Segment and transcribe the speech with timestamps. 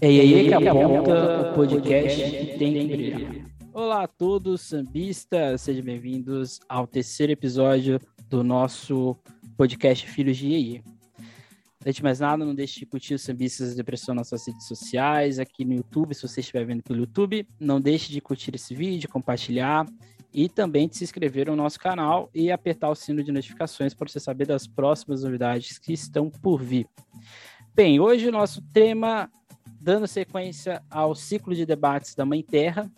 [0.00, 3.32] É aí que aponta o podcast que tem que brilhar.
[3.72, 9.16] Olá a todos, sambistas, sejam bem-vindos ao terceiro episódio do nosso
[9.56, 10.82] podcast Filhos de Iê.
[11.84, 14.68] Antes de mais nada, não deixe de curtir os Sambistas da Depressão nas suas redes
[14.68, 17.44] sociais, aqui no YouTube, se você estiver vendo pelo YouTube.
[17.58, 19.84] Não deixe de curtir esse vídeo, compartilhar
[20.32, 24.06] e também de se inscrever no nosso canal e apertar o sino de notificações para
[24.06, 26.86] você saber das próximas novidades que estão por vir.
[27.74, 29.28] Bem, hoje o nosso tema
[29.88, 32.90] dando sequência ao ciclo de debates da Mãe Terra.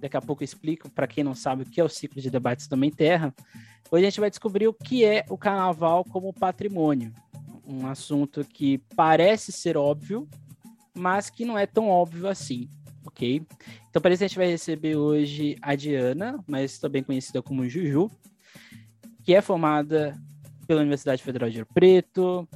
[0.00, 2.28] Daqui a pouco eu explico para quem não sabe o que é o ciclo de
[2.28, 3.32] debates da Mãe Terra.
[3.88, 7.12] Hoje a gente vai descobrir o que é o carnaval como patrimônio.
[7.64, 10.28] Um assunto que parece ser óbvio,
[10.92, 12.68] mas que não é tão óbvio assim,
[13.06, 13.40] ok?
[13.88, 18.10] Então, para isso, a gente vai receber hoje a Diana, mas também conhecida como Juju,
[19.22, 20.20] que é formada
[20.66, 22.48] pela Universidade Federal de Rio Preto,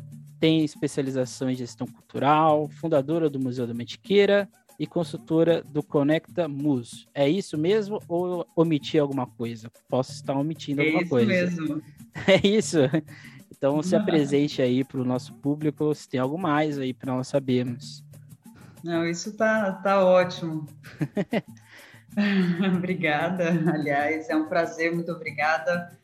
[0.42, 7.06] tem especialização em gestão cultural, fundadora do Museu da Metiqueira e consultora do Conecta Mus.
[7.14, 9.70] É isso mesmo ou omiti alguma coisa?
[9.88, 11.32] Posso estar omitindo é alguma coisa.
[11.32, 11.82] É isso mesmo.
[12.26, 12.78] É isso.
[13.52, 17.28] Então se apresente aí para o nosso público, se tem algo mais aí para nós
[17.28, 18.02] sabermos.
[18.82, 20.66] Não, isso tá, tá ótimo.
[22.76, 25.96] obrigada, aliás, é um prazer, muito obrigada,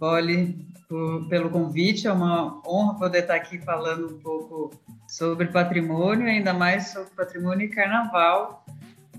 [0.00, 2.08] Polly, por, pelo convite.
[2.08, 4.70] É uma honra poder estar aqui falando um pouco
[5.06, 8.64] sobre patrimônio, ainda mais sobre patrimônio e carnaval,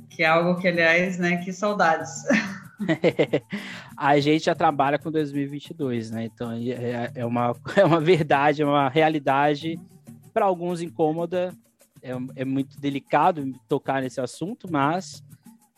[0.10, 2.24] que é algo que, aliás, né, que saudades.
[3.96, 6.26] a gente já trabalha com 2022, né?
[6.26, 9.80] Então é, é, uma, é uma verdade, é uma realidade
[10.34, 11.54] para alguns incômoda.
[12.04, 15.24] É, é, muito delicado tocar nesse assunto, mas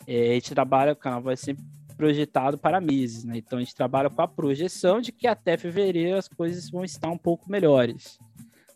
[0.06, 1.62] é, a gente trabalha, o canal vai sempre
[1.96, 3.38] projetado para meses, né?
[3.38, 7.10] Então a gente trabalha com a projeção de que até fevereiro as coisas vão estar
[7.10, 8.18] um pouco melhores.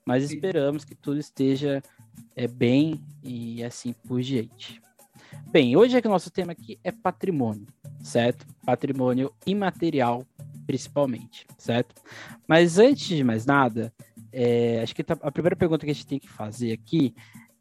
[0.06, 1.82] Mas esperamos que tudo esteja
[2.34, 4.80] é, bem e assim por diante.
[5.50, 7.66] Bem, hoje é que o nosso tema aqui é patrimônio,
[8.00, 8.46] certo?
[8.64, 10.24] Patrimônio imaterial,
[10.66, 11.94] principalmente, certo?
[12.46, 13.92] Mas antes de mais nada,
[14.32, 17.14] é, acho que tá, a primeira pergunta que a gente tem que fazer aqui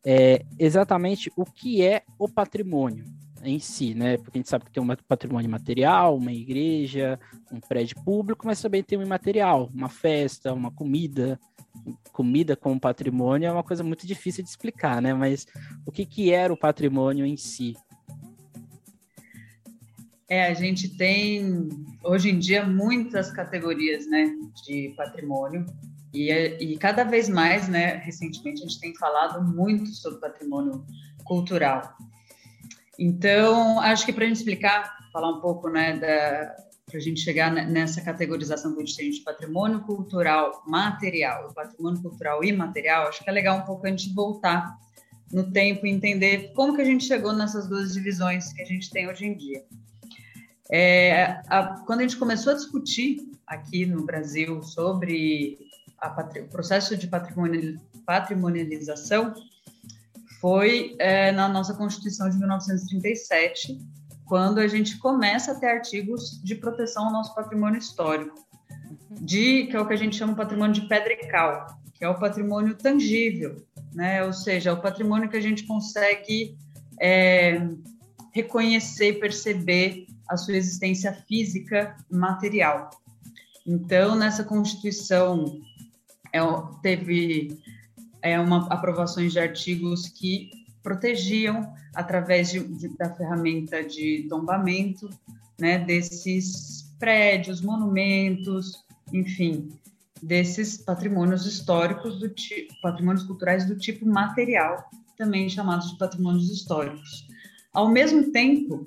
[0.06, 3.06] é exatamente o que é o patrimônio,
[3.44, 4.18] em si, né?
[4.18, 7.20] Porque a gente sabe que tem um patrimônio material, uma igreja,
[7.52, 11.40] um prédio público, mas também tem um imaterial, uma festa, uma comida.
[12.12, 15.14] Comida como patrimônio é uma coisa muito difícil de explicar, né?
[15.14, 15.46] Mas
[15.86, 17.76] o que, que era o patrimônio em si?
[20.30, 21.70] É, a gente tem
[22.04, 25.66] hoje em dia muitas categorias, né, de patrimônio
[26.14, 30.86] e, e cada vez mais, né, recentemente a gente tem falado muito sobre patrimônio
[31.24, 31.96] cultural.
[32.98, 37.52] Então, acho que para a gente explicar, falar um pouco, né, para a gente chegar
[37.52, 43.30] nessa categorização que a gente tem de patrimônio cultural material, patrimônio cultural imaterial, acho que
[43.30, 44.78] é legal um pouco a gente voltar
[45.32, 48.90] no tempo e entender como que a gente chegou nessas duas divisões que a gente
[48.90, 49.66] tem hoje em dia.
[50.72, 55.58] É, a, quando a gente começou a discutir aqui no Brasil sobre
[56.00, 57.10] a, o processo de
[58.06, 59.34] patrimonialização,
[60.40, 63.80] foi é, na nossa Constituição de 1937,
[64.26, 68.36] quando a gente começa a ter artigos de proteção ao nosso patrimônio histórico,
[69.22, 72.04] de que é o que a gente chama de patrimônio de pedra e cal, que
[72.04, 73.56] é o patrimônio tangível,
[73.94, 74.24] né?
[74.24, 76.58] Ou seja, é o patrimônio que a gente consegue
[77.00, 77.60] é,
[78.34, 82.90] reconhecer e perceber a sua existência física e material.
[83.66, 85.60] Então, nessa Constituição,
[86.34, 86.40] é,
[86.82, 87.58] teve
[88.28, 90.50] é, uma, aprovações de artigos que
[90.84, 95.10] protegiam, através de, de, da ferramenta de tombamento,
[95.60, 98.84] né, desses prédios, monumentos,
[99.14, 99.70] enfim,
[100.22, 107.28] desses patrimônios históricos, do tipo, patrimônios culturais do tipo material, também chamados de patrimônios históricos.
[107.74, 108.84] Ao mesmo tempo,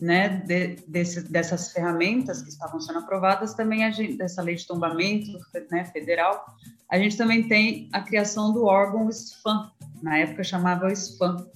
[0.00, 5.38] né, de, desse, dessas ferramentas que estavam sendo aprovadas, também gente, dessa lei de tombamento
[5.70, 6.44] né, federal,
[6.90, 9.70] a gente também tem a criação do órgão SFAM,
[10.02, 11.46] na época chamava SFAM,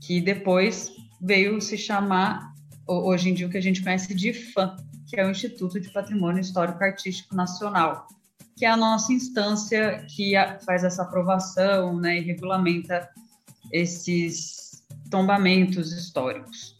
[0.00, 2.52] que depois veio se chamar,
[2.86, 4.76] hoje em dia, o que a gente conhece de IFAM,
[5.08, 8.06] que é o Instituto de Patrimônio Histórico Artístico Nacional,
[8.56, 10.34] que é a nossa instância que
[10.64, 13.08] faz essa aprovação né, e regulamenta
[13.72, 16.73] esses tombamentos históricos.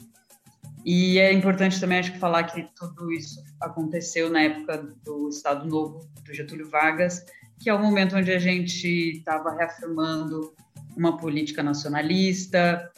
[0.84, 5.66] E é importante também, acho que, falar que tudo isso aconteceu na época do Estado
[5.66, 7.24] Novo, do Getúlio Vargas,
[7.58, 8.86] que é o momento onde a gente
[9.16, 10.52] estava reafirmando
[10.94, 12.90] uma política nacionalista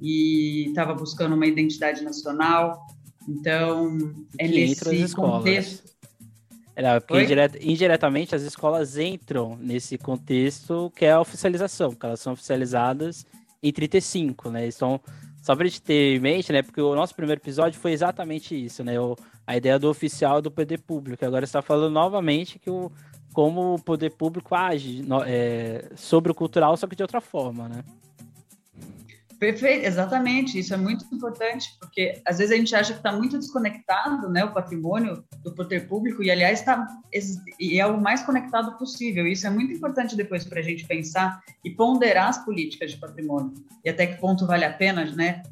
[0.00, 2.86] e estava buscando uma identidade nacional.
[3.28, 3.98] Então,
[4.38, 5.94] é que nesse contexto.
[6.76, 12.20] Era porque indiret, indiretamente as escolas entram nesse contexto que é a oficialização, porque elas
[12.20, 13.24] são oficializadas
[13.62, 14.66] em 35, né?
[15.44, 16.62] Só para a gente ter em mente, né?
[16.62, 18.98] Porque o nosso primeiro episódio foi exatamente isso, né?
[18.98, 19.14] O,
[19.46, 21.22] a ideia do oficial do poder público.
[21.22, 22.90] Agora está falando novamente que o,
[23.34, 27.68] como o poder público age no, é, sobre o cultural, só que de outra forma,
[27.68, 27.84] né?
[29.44, 30.58] Perfeito, exatamente.
[30.58, 34.42] Isso é muito importante, porque às vezes a gente acha que está muito desconectado, né,
[34.42, 36.88] o patrimônio do poder público, e aliás está
[37.60, 39.26] e é o mais conectado possível.
[39.26, 43.52] Isso é muito importante depois para a gente pensar e ponderar as políticas de patrimônio
[43.84, 45.42] e até que ponto vale a pena, né,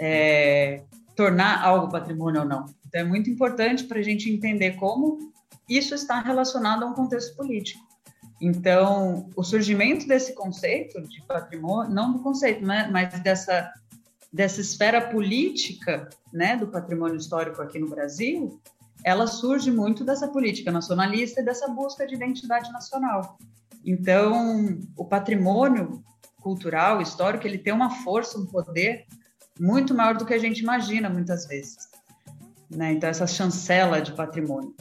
[0.00, 0.82] é,
[1.14, 2.64] tornar algo patrimônio ou não.
[2.86, 5.18] Então é muito importante para a gente entender como
[5.68, 7.85] isso está relacionado a um contexto político.
[8.40, 13.72] Então, o surgimento desse conceito de patrimônio, não do conceito, né, mas dessa,
[14.32, 18.60] dessa esfera política né, do patrimônio histórico aqui no Brasil,
[19.02, 23.38] ela surge muito dessa política nacionalista e dessa busca de identidade nacional.
[23.84, 26.02] Então, o patrimônio
[26.40, 29.06] cultural, histórico, ele tem uma força, um poder
[29.58, 31.88] muito maior do que a gente imagina muitas vezes.
[32.68, 32.92] Né?
[32.92, 34.74] Então, essa chancela de patrimônio.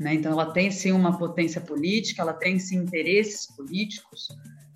[0.00, 0.14] Né?
[0.14, 4.28] Então, ela tem sim uma potência política, ela tem sim interesses políticos,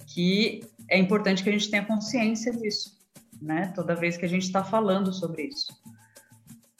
[0.07, 3.01] que é importante que a gente tenha consciência disso,
[3.41, 3.73] né?
[3.75, 5.73] toda vez que a gente está falando sobre isso.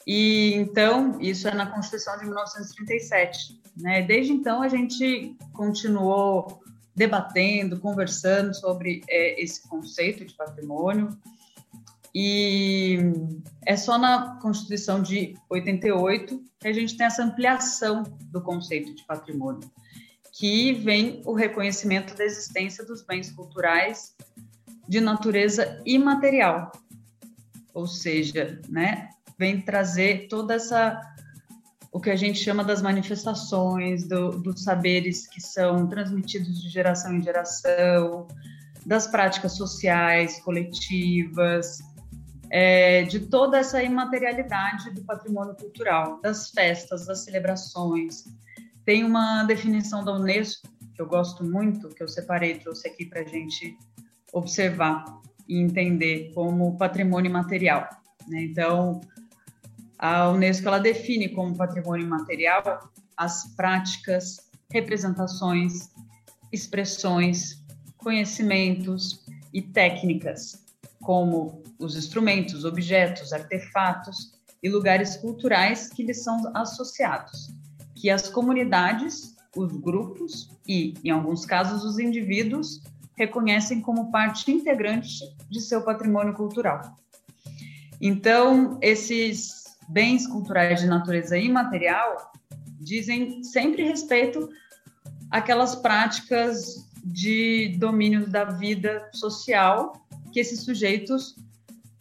[0.05, 3.59] E então, isso é na Constituição de 1937.
[3.75, 4.03] Né?
[4.03, 6.61] Desde então, a gente continuou
[6.95, 11.17] debatendo, conversando sobre é, esse conceito de patrimônio.
[12.17, 12.97] E
[13.65, 19.05] é só na Constituição de 88 que a gente tem essa ampliação do conceito de
[19.05, 19.69] patrimônio,
[20.31, 24.15] que vem o reconhecimento da existência dos bens culturais
[24.87, 26.71] de natureza imaterial,
[27.73, 31.01] ou seja, né, vem trazer toda essa
[31.91, 37.15] o que a gente chama das manifestações do, dos saberes que são transmitidos de geração
[37.15, 38.27] em geração,
[38.85, 41.79] das práticas sociais coletivas,
[42.49, 48.25] é, de toda essa imaterialidade do patrimônio cultural, das festas, das celebrações.
[48.85, 53.21] Tem uma definição da Unesco que eu gosto muito, que eu separei, trouxe aqui para
[53.21, 53.77] a gente
[54.31, 55.03] observar
[55.47, 57.87] e entender como patrimônio imaterial.
[58.27, 58.43] Né?
[58.43, 59.01] Então,
[59.99, 64.37] a Unesco ela define como patrimônio imaterial as práticas,
[64.71, 65.89] representações,
[66.51, 67.63] expressões,
[67.97, 70.64] conhecimentos e técnicas,
[71.05, 77.53] como os instrumentos, objetos, artefatos e lugares culturais que lhes são associados,
[77.93, 82.81] que as comunidades, os grupos e, em alguns casos, os indivíduos
[83.15, 86.97] reconhecem como parte integrante de seu patrimônio cultural.
[88.01, 92.31] Então, esses bens culturais de natureza imaterial
[92.79, 94.49] dizem sempre respeito
[95.29, 100.04] àquelas práticas de domínio da vida social
[100.35, 101.33] que esses sujeitos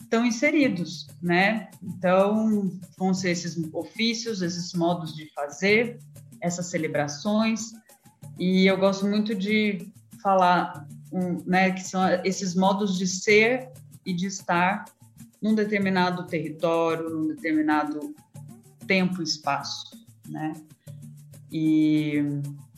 [0.00, 1.70] estão inseridos, né?
[1.81, 6.00] Então, vão ser esses ofícios, esses modos de fazer,
[6.40, 7.75] essas celebrações,
[8.36, 9.88] e eu gosto muito de
[10.20, 13.70] falar, um, né, que são esses modos de ser
[14.04, 14.84] e de estar
[15.40, 18.16] num determinado território, num determinado
[18.84, 19.96] tempo e espaço,
[20.28, 20.54] né?
[21.52, 22.16] E,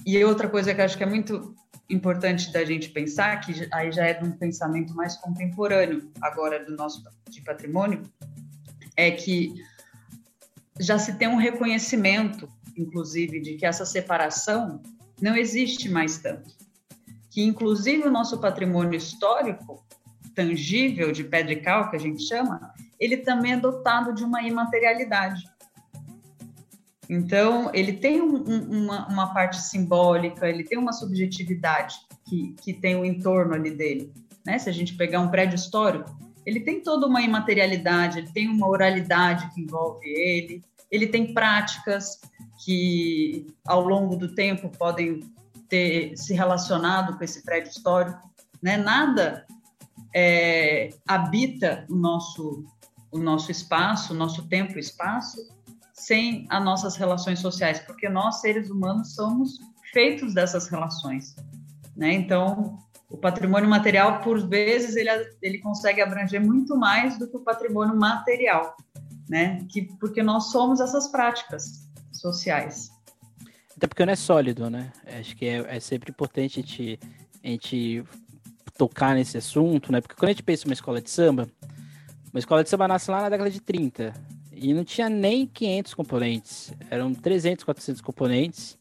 [0.04, 1.55] e outra coisa que eu acho que é muito
[1.88, 6.76] importante da gente pensar, que aí já é de um pensamento mais contemporâneo agora do
[6.76, 8.02] nosso de patrimônio,
[8.96, 9.54] é que
[10.80, 14.82] já se tem um reconhecimento, inclusive, de que essa separação
[15.20, 16.54] não existe mais tanto.
[17.30, 19.84] Que, inclusive, o nosso patrimônio histórico,
[20.34, 24.42] tangível, de pedra e cal, que a gente chama, ele também é dotado de uma
[24.42, 25.42] imaterialidade.
[27.08, 31.96] Então, ele tem um, uma, uma, parte simbólica, ele tem uma subjetividade
[32.28, 34.12] que, que tem o entorno ali dele.
[34.44, 34.58] Né?
[34.58, 38.68] Se a gente pegar um prédio histórico, ele tem toda uma imaterialidade, ele tem uma
[38.68, 42.20] oralidade que envolve ele, ele tem práticas
[42.64, 45.20] que, ao longo do tempo, podem
[45.68, 48.30] ter se relacionado com esse prédio histórico.
[48.62, 48.76] Né?
[48.76, 49.46] Nada
[50.14, 52.64] é, habita o nosso,
[53.10, 55.36] o nosso espaço, o nosso tempo e espaço,
[55.98, 59.58] sem as nossas relações sociais, porque nós, seres humanos, somos
[59.92, 61.34] feitos dessas relações.
[61.96, 62.12] Né?
[62.12, 65.10] Então, o patrimônio material, por vezes, ele,
[65.40, 68.76] ele consegue abranger muito mais do que o patrimônio material,
[69.28, 69.64] né?
[69.70, 72.90] que, porque nós somos essas práticas sociais.
[73.76, 74.90] Até porque não é sólido, né?
[75.18, 76.98] Acho que é, é sempre importante a gente,
[77.44, 78.04] a gente
[78.76, 80.00] tocar nesse assunto, né?
[80.00, 81.46] Porque quando a gente pensa em uma escola de samba,
[82.32, 84.14] uma escola de samba nasce lá na década de 30,
[84.56, 88.78] e não tinha nem 500 componentes, eram 300, 400 componentes.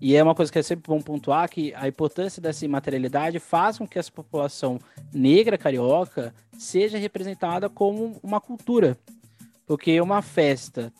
[0.00, 3.78] E é uma coisa que é sempre bom pontuar que a importância dessa imaterialidade faz
[3.78, 4.78] com que essa população
[5.12, 8.98] negra carioca seja representada como uma cultura.
[9.66, 10.92] Porque uma festa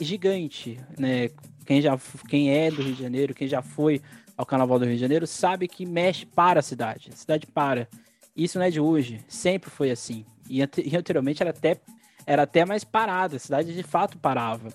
[0.00, 1.30] gigante, né?
[1.64, 4.00] Quem já quem é do Rio de Janeiro, quem já foi
[4.36, 7.10] ao Carnaval do Rio de Janeiro, sabe que mexe para a cidade.
[7.12, 7.88] A cidade para.
[8.36, 10.24] Isso não é de hoje, sempre foi assim.
[10.48, 11.80] E, anteriormente era até,
[12.26, 14.68] era até mais parada, a cidade de fato parava.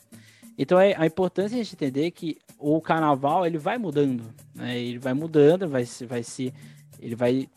[0.58, 4.24] Então é a importância de a gente entender que o carnaval ele vai mudando,
[4.56, 4.80] né?
[4.80, 6.54] ele vai mudando, vai se, vai se,
[7.00, 7.50] ele vai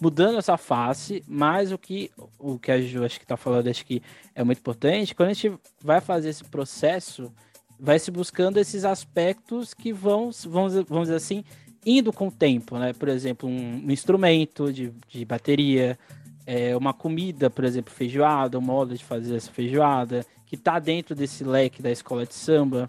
[0.00, 3.84] mudando essa face, mas o que o que a Ju acho que está falando acho
[3.84, 4.02] que
[4.34, 7.32] é muito importante, quando a gente vai fazer esse processo
[7.78, 11.44] vai se buscando esses aspectos que vão, vamos, vamos dizer assim,
[11.84, 12.92] indo com o tempo, né?
[12.92, 15.98] Por exemplo, um, um instrumento de, de bateria,
[16.46, 21.14] é, uma comida, por exemplo, feijoada, o modo de fazer essa feijoada, que está dentro
[21.14, 22.88] desse leque da escola de samba.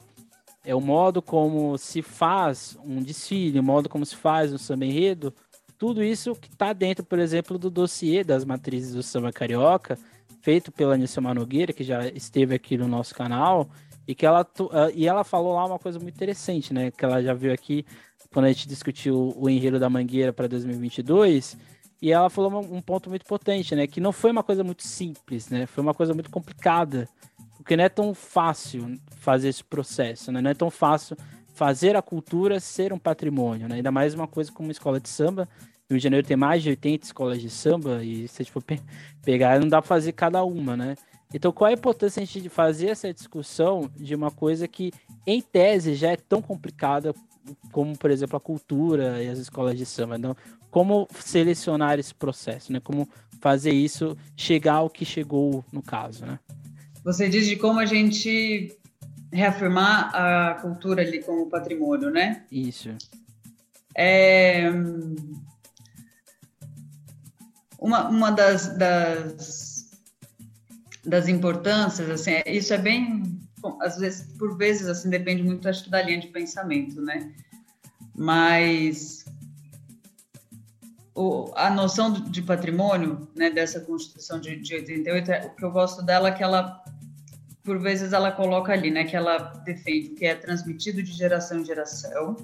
[0.64, 4.86] É o modo como se faz um desfile, o modo como se faz um samba
[4.86, 5.34] enredo.
[5.78, 9.98] Tudo isso que está dentro, por exemplo, do dossiê das matrizes do samba carioca,
[10.42, 13.70] feito pela Nilson Nogueira, que já esteve aqui no nosso canal,
[14.08, 14.46] e que ela,
[14.94, 16.92] e ela falou lá uma coisa muito interessante, né?
[16.92, 17.86] Que ela já viu aqui
[18.32, 21.58] quando a gente discutiu o enredo da Mangueira para 2022.
[22.02, 23.88] E ela falou um ponto muito potente, né?
[23.88, 25.66] Que não foi uma coisa muito simples, né?
[25.66, 27.08] Foi uma coisa muito complicada.
[27.58, 30.42] Porque não é tão fácil fazer esse processo, né?
[30.42, 31.18] Não é tão fácil
[31.54, 33.76] fazer a cultura ser um patrimônio, né?
[33.76, 35.48] Ainda mais uma coisa como uma escola de samba.
[35.90, 38.52] No Rio de Janeiro tem mais de 80 escolas de samba e se a gente
[38.52, 38.64] for
[39.24, 40.96] pegar, não dá para fazer cada uma, né?
[41.34, 44.92] Então, qual é a importância gente fazer essa discussão de uma coisa que,
[45.26, 47.14] em tese, já é tão complicada
[47.72, 50.18] como, por exemplo, a cultura e as escolas de samba?
[50.18, 50.36] Então,
[50.70, 52.80] como selecionar esse processo, né?
[52.80, 53.08] Como
[53.40, 56.40] fazer isso chegar ao que chegou no caso, né?
[57.04, 58.76] Você diz de como a gente
[59.32, 62.44] reafirmar a cultura ali como patrimônio, né?
[62.52, 62.90] Isso.
[63.96, 64.70] É...
[67.80, 69.76] Uma, uma das, das
[71.06, 73.40] das importâncias, assim, é, isso é bem,
[73.82, 77.32] às vezes, por vezes, assim, depende muito, acho da linha de pensamento, né?
[78.16, 79.26] Mas
[81.16, 85.72] o, a noção de patrimônio, né, dessa Constituição de, de 88, é, o que eu
[85.72, 86.84] gosto dela é que ela,
[87.64, 91.60] por vezes, ela coloca ali, né, que ela defende o que é transmitido de geração
[91.60, 92.36] em geração,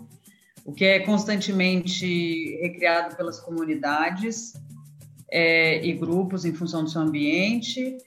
[0.63, 4.53] o que é constantemente recriado pelas comunidades
[5.29, 7.97] é, e grupos em função do seu ambiente,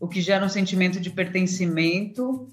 [0.00, 2.48] o que gera um sentimento de pertencimento,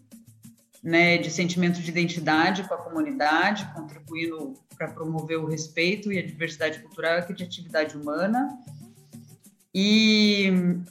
[0.85, 6.25] né, de sentimento de identidade com a comunidade, contribuindo para promover o respeito e a
[6.25, 8.55] diversidade cultural e a criatividade humana.
[9.73, 10.47] E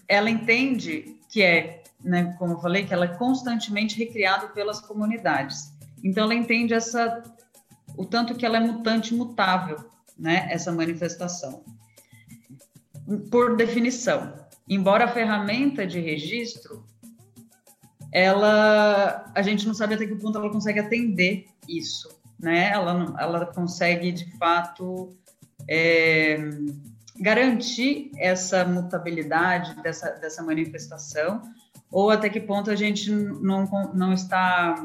[0.09, 5.73] ela entende que é, né, como eu falei, que ela é constantemente recriada pelas comunidades.
[6.03, 7.23] Então ela entende essa
[7.97, 9.79] o tanto que ela é mutante mutável,
[10.19, 11.65] né, essa manifestação.
[13.31, 14.35] Por definição,
[14.69, 16.85] embora a ferramenta de registro,
[18.15, 22.71] ela, a gente não sabe até que ponto ela consegue atender isso, né?
[22.71, 25.13] Ela, ela consegue de fato
[25.69, 26.39] é,
[27.19, 31.43] garantir essa mutabilidade dessa, dessa manifestação,
[31.91, 34.77] ou até que ponto a gente não, não está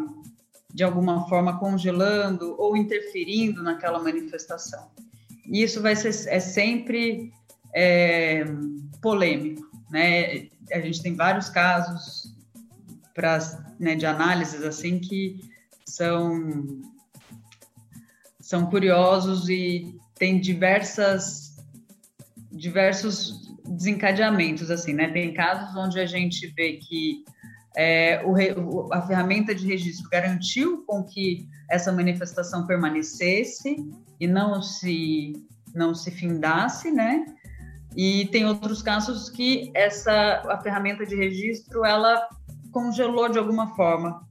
[0.74, 4.90] de alguma forma congelando ou interferindo naquela manifestação.
[5.46, 7.32] E isso vai ser é sempre
[7.76, 8.44] é,
[9.04, 10.48] polêmico, né?
[10.72, 12.39] A gente tem vários casos
[13.80, 15.40] né, de análises assim que
[15.86, 16.82] são
[18.40, 21.56] são curiosos e tem diversas
[22.52, 25.10] diversos desencadeamentos assim, né?
[25.10, 27.24] Tem casos onde a gente vê que
[27.78, 33.76] é, o, a ferramenta de registro garantiu com que essa manifestação permanecesse
[34.20, 35.34] e não se
[35.74, 37.26] não se findasse, né?
[37.96, 42.28] E tem outros casos que essa a ferramenta de registro ela
[42.72, 44.28] congelou de alguma forma,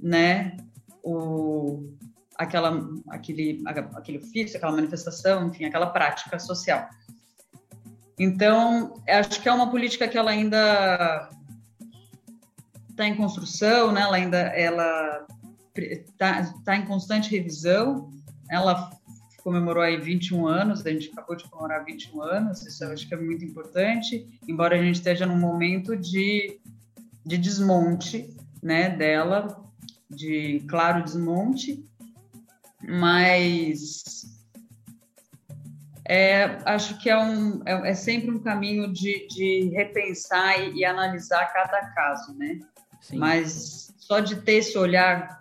[0.00, 0.56] né?
[1.02, 1.88] O
[2.36, 6.88] aquela aquele aquele ofício, aquela manifestação, enfim, aquela prática social.
[8.18, 11.28] Então, acho que é uma política que ela ainda
[12.90, 14.02] está em construção, né?
[14.02, 15.26] Ela ainda ela
[15.74, 18.10] está tá em constante revisão.
[18.50, 18.90] Ela
[19.42, 23.14] comemorou aí 21 anos, a gente acabou de comemorar 21 anos, isso eu acho que
[23.14, 26.60] é muito importante, embora a gente esteja num momento de,
[27.24, 29.64] de desmonte né, dela,
[30.08, 31.84] de claro desmonte,
[32.82, 34.24] mas
[36.04, 40.84] é, acho que é, um, é, é, sempre um caminho de, de repensar e, e,
[40.84, 42.58] analisar cada caso, né?
[43.00, 43.16] Sim.
[43.16, 45.40] Mas só de ter esse olhar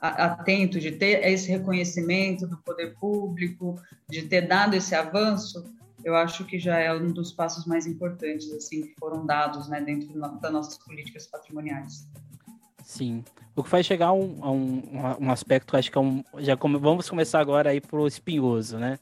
[0.00, 3.74] atento, de ter esse reconhecimento do poder público,
[4.08, 5.64] de ter dado esse avanço,
[6.04, 9.80] eu acho que já é um dos passos mais importantes assim que foram dados né,
[9.80, 12.08] dentro das nossas políticas patrimoniais.
[12.84, 13.24] Sim.
[13.54, 14.82] O que faz chegar a um, a um,
[15.20, 16.24] um aspecto, acho que é um.
[16.38, 18.98] Já come, vamos começar agora aí pro espinhoso, né?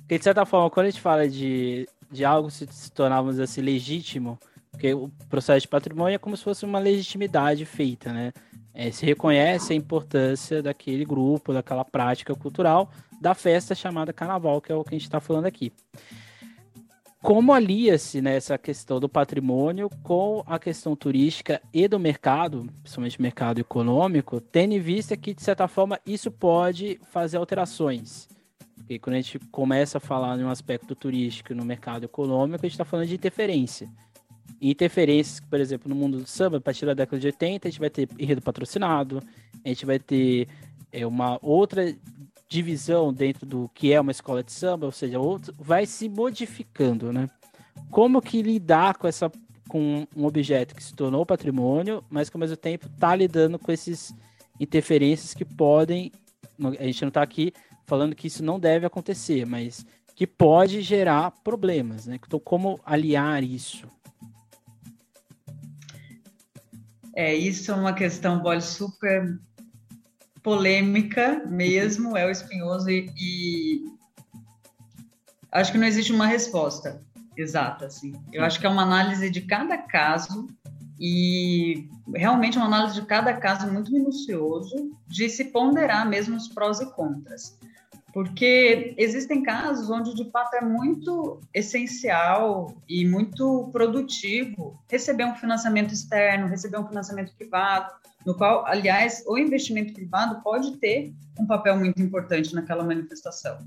[0.00, 3.34] Porque, de certa forma, quando a gente fala de, de algo se, se tornar, vamos
[3.34, 4.38] dizer assim, legítimo,
[4.72, 8.32] porque o processo de patrimônio é como se fosse uma legitimidade feita, né?
[8.72, 14.72] É, se reconhece a importância daquele grupo, daquela prática cultural, da festa chamada carnaval, que
[14.72, 15.72] é o que a gente está falando aqui
[17.22, 23.20] como alia-se né, essa questão do patrimônio com a questão turística e do mercado, principalmente
[23.20, 28.26] mercado econômico, tendo em vista que, de certa forma, isso pode fazer alterações.
[28.74, 32.66] Porque quando a gente começa a falar em um aspecto turístico no mercado econômico, a
[32.66, 33.88] gente está falando de interferência.
[34.60, 37.80] interferências, por exemplo, no mundo do samba, a partir da década de 80, a gente
[37.80, 39.22] vai ter enredo patrocinado,
[39.62, 40.48] a gente vai ter
[40.90, 41.94] é, uma outra
[42.50, 47.12] divisão dentro do que é uma escola de samba, ou seja, outro, vai se modificando,
[47.12, 47.30] né?
[47.90, 49.30] Como que lidar com essa
[49.68, 53.70] com um objeto que se tornou patrimônio, mas que ao mesmo tempo está lidando com
[53.70, 54.12] esses
[54.58, 56.10] interferências que podem,
[56.58, 57.52] a gente não está aqui
[57.86, 62.18] falando que isso não deve acontecer, mas que pode gerar problemas, né?
[62.26, 63.86] Então, como aliar isso?
[67.14, 69.38] É, isso é uma questão, Bolle, super
[70.42, 73.84] polêmica mesmo, é o espinhoso e, e,
[75.52, 77.02] acho que não existe uma resposta
[77.36, 78.12] exata, assim.
[78.32, 80.48] Eu acho que é uma análise de cada caso
[80.98, 86.80] e realmente uma análise de cada caso muito minucioso de se ponderar mesmo os prós
[86.80, 87.58] e contras.
[88.12, 95.94] Porque existem casos onde de fato é muito essencial e muito produtivo receber um financiamento
[95.94, 97.92] externo, receber um financiamento privado,
[98.26, 103.58] no qual, aliás, o investimento privado pode ter um papel muito importante naquela manifestação.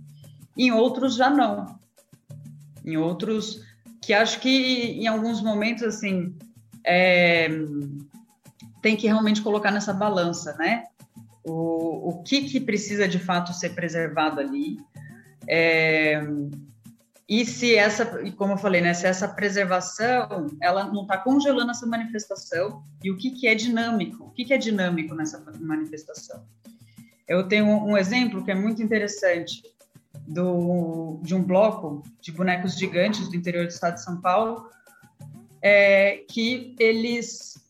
[0.57, 1.79] Em outros, já não.
[2.85, 3.63] Em outros,
[4.01, 6.37] que acho que em alguns momentos, assim,
[6.85, 7.47] é,
[8.81, 10.85] tem que realmente colocar nessa balança, né?
[11.43, 14.77] O, o que, que precisa de fato ser preservado ali.
[15.47, 16.21] É,
[17.27, 21.85] e se essa, como eu falei, né, se essa preservação, ela não está congelando essa
[21.85, 24.25] manifestação, e o que, que é dinâmico?
[24.25, 26.45] O que, que é dinâmico nessa manifestação?
[27.27, 29.63] Eu tenho um exemplo que é muito interessante
[30.27, 34.69] do, de um bloco de bonecos gigantes do interior do estado de São Paulo,
[35.61, 37.62] é, que eles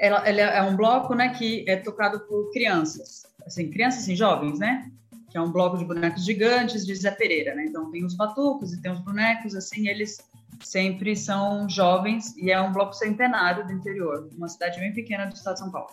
[0.00, 4.58] ela, ela, é um bloco né, que é tocado por crianças, assim, crianças assim, jovens,
[4.58, 4.90] né?
[5.30, 7.64] que é um bloco de bonecos gigantes de Zé Pereira, né?
[7.66, 10.18] Então tem os batucos e tem os bonecos, assim, eles
[10.60, 15.34] sempre são jovens e é um bloco centenário do interior, uma cidade bem pequena do
[15.34, 15.90] estado de São Paulo.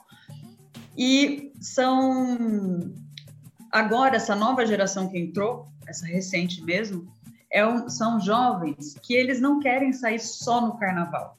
[0.98, 2.92] E são
[3.72, 7.08] agora essa nova geração que entrou, essa recente mesmo,
[7.52, 11.38] é um, são jovens que eles não querem sair só no carnaval.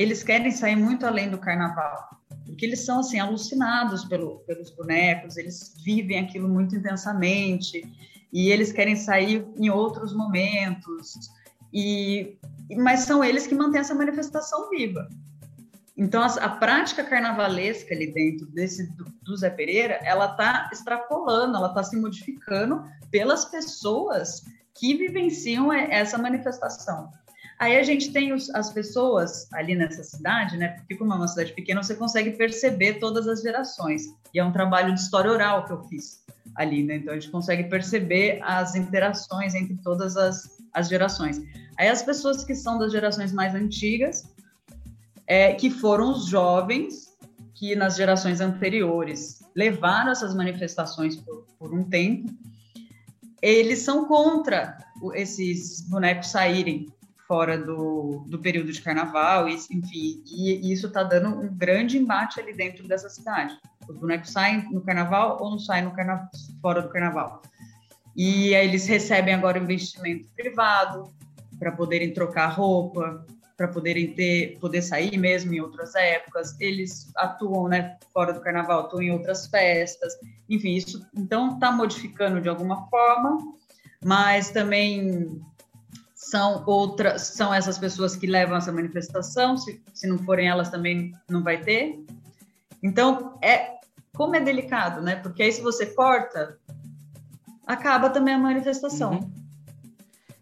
[0.00, 5.36] Eles querem sair muito além do carnaval porque eles são assim alucinados pelo, pelos bonecos,
[5.36, 7.82] eles vivem aquilo muito intensamente
[8.32, 11.14] e eles querem sair em outros momentos
[11.72, 12.36] e
[12.76, 15.08] mas são eles que mantêm essa manifestação viva.
[15.96, 21.56] Então a, a prática carnavalesca ali dentro desse do, do Zé Pereira, ela está extrapolando,
[21.56, 24.42] ela está se modificando pelas pessoas
[24.74, 27.10] que vivenciam essa manifestação.
[27.60, 30.68] Aí a gente tem os, as pessoas ali nessa cidade, né?
[30.68, 34.04] Porque como é uma cidade pequena, você consegue perceber todas as gerações.
[34.32, 36.96] E é um trabalho de história oral que eu fiz ali, né?
[36.96, 41.38] Então a gente consegue perceber as interações entre todas as, as gerações.
[41.76, 44.24] Aí as pessoas que são das gerações mais antigas,
[45.26, 47.14] é, que foram os jovens
[47.54, 52.32] que nas gerações anteriores levaram essas manifestações por, por um tempo,
[53.42, 54.78] eles são contra
[55.14, 56.86] esses bonecos saírem
[57.30, 61.96] fora do, do período de carnaval, e, enfim, e, e isso está dando um grande
[61.96, 63.56] embate ali dentro dessa cidade.
[63.88, 66.28] Os bonecos saem no carnaval ou não saem no carnaval,
[66.60, 67.40] fora do carnaval.
[68.16, 71.08] E aí eles recebem agora investimento privado
[71.56, 73.24] para poderem trocar roupa,
[73.56, 76.56] para poderem ter, poder sair mesmo em outras épocas.
[76.58, 80.14] Eles atuam, né, fora do carnaval, atuam em outras festas.
[80.48, 83.38] Enfim, isso então está modificando de alguma forma,
[84.04, 85.40] mas também
[86.30, 91.12] são outras, são essas pessoas que levam essa manifestação, se, se não forem elas também
[91.28, 91.98] não vai ter.
[92.82, 93.74] Então, é
[94.14, 95.16] como é delicado, né?
[95.16, 96.56] Porque aí se você corta,
[97.66, 99.12] acaba também a manifestação.
[99.12, 99.32] Uhum.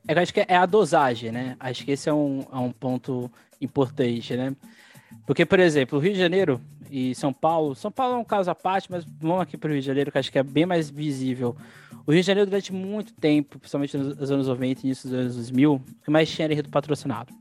[0.06, 1.56] É eu acho que é a dosagem, né?
[1.58, 4.54] Acho que esse é um, é um ponto importante, né?
[5.26, 8.50] Porque, por exemplo, o Rio de Janeiro e São Paulo, São Paulo é um caso
[8.50, 10.66] à parte, mas vamos aqui para o Rio de Janeiro, que acho que é bem
[10.66, 11.56] mais visível.
[12.06, 15.34] O Rio de Janeiro, durante muito tempo, principalmente nos anos 90 e início dos anos
[15.36, 17.32] 2000, o que mais tinha era enredo patrocinado.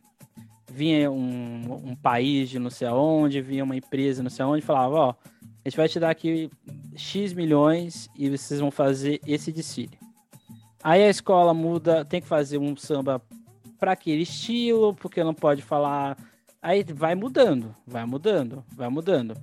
[0.71, 4.95] Vinha um, um país de não sei aonde, vinha uma empresa não sei aonde, falava,
[4.95, 6.49] ó, a gente vai te dar aqui
[6.95, 9.97] X milhões e vocês vão fazer esse desfile.
[10.83, 13.21] Aí a escola muda, tem que fazer um samba
[13.79, 16.17] para aquele estilo, porque não pode falar
[16.61, 19.35] Aí vai mudando, vai mudando, vai mudando.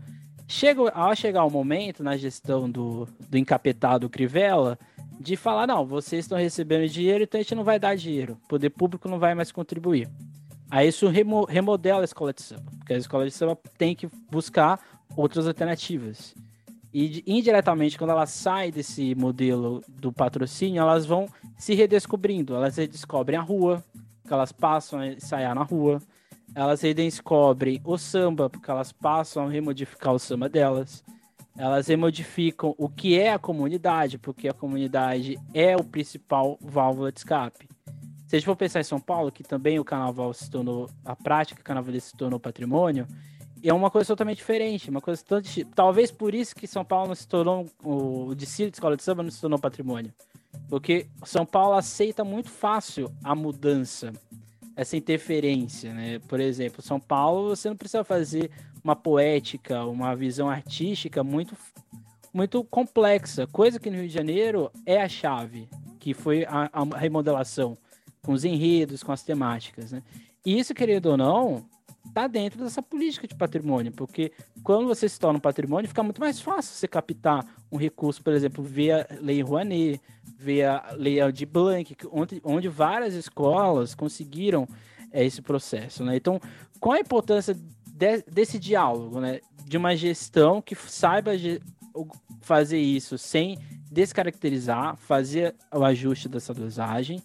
[0.46, 4.78] Chega, ao chegar o momento na gestão do, do encapetado Crivella
[5.18, 8.38] de falar: não, vocês estão recebendo dinheiro, então a gente não vai dar dinheiro.
[8.44, 10.08] O poder público não vai mais contribuir.
[10.70, 14.08] Aí isso remo, remodela a escola de samba, porque a escola de samba tem que
[14.30, 14.80] buscar
[15.16, 16.34] outras alternativas.
[16.92, 22.54] E indiretamente, quando ela sai desse modelo do patrocínio, elas vão se redescobrindo.
[22.54, 23.82] Elas redescobrem a rua,
[24.26, 26.00] que elas passam a ensaiar na rua
[26.54, 31.02] elas redescobrem o samba, porque elas passam a remodificar o samba delas.
[31.56, 37.20] Elas remodificam o que é a comunidade, porque a comunidade é o principal válvula de
[37.20, 37.68] escape.
[38.26, 41.14] Se a gente for pensar em São Paulo, que também o carnaval se tornou, a
[41.14, 43.06] prática do carnaval se tornou patrimônio,
[43.62, 45.22] é uma coisa totalmente diferente, uma coisa
[45.74, 49.22] talvez por isso que São Paulo não se tornou o desfile de escola de samba
[49.22, 50.12] não se tornou patrimônio,
[50.68, 54.12] porque São Paulo aceita muito fácil a mudança
[54.76, 56.18] essa interferência, né?
[56.28, 58.50] Por exemplo, São Paulo, você não precisa fazer
[58.82, 61.56] uma poética, uma visão artística muito
[62.32, 65.68] muito complexa, coisa que no Rio de Janeiro é a chave,
[66.00, 67.78] que foi a, a remodelação
[68.22, 70.02] com os enredos, com as temáticas, né?
[70.44, 71.64] E isso, querendo ou não,
[72.12, 74.32] tá dentro dessa política de patrimônio, porque
[74.62, 78.32] quando você se torna um patrimônio, fica muito mais fácil você captar um recurso, por
[78.32, 80.00] exemplo, via Lei Rouanet,
[80.36, 84.68] via Lei de Blanc, onde, onde várias escolas conseguiram
[85.12, 86.16] é, esse processo, né?
[86.16, 86.40] Então,
[86.80, 87.54] qual a importância
[87.86, 89.40] de, desse diálogo, né?
[89.64, 91.32] De uma gestão que saiba
[92.40, 93.58] fazer isso sem
[93.90, 97.22] descaracterizar, fazer o ajuste dessa dosagem,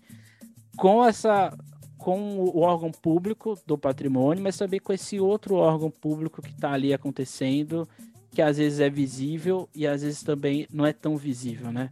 [0.77, 1.51] com essa
[1.97, 6.71] com o órgão público do patrimônio, mas também com esse outro órgão público que está
[6.71, 7.85] ali acontecendo,
[8.31, 11.89] que às vezes é visível e às vezes também não é tão visível, né?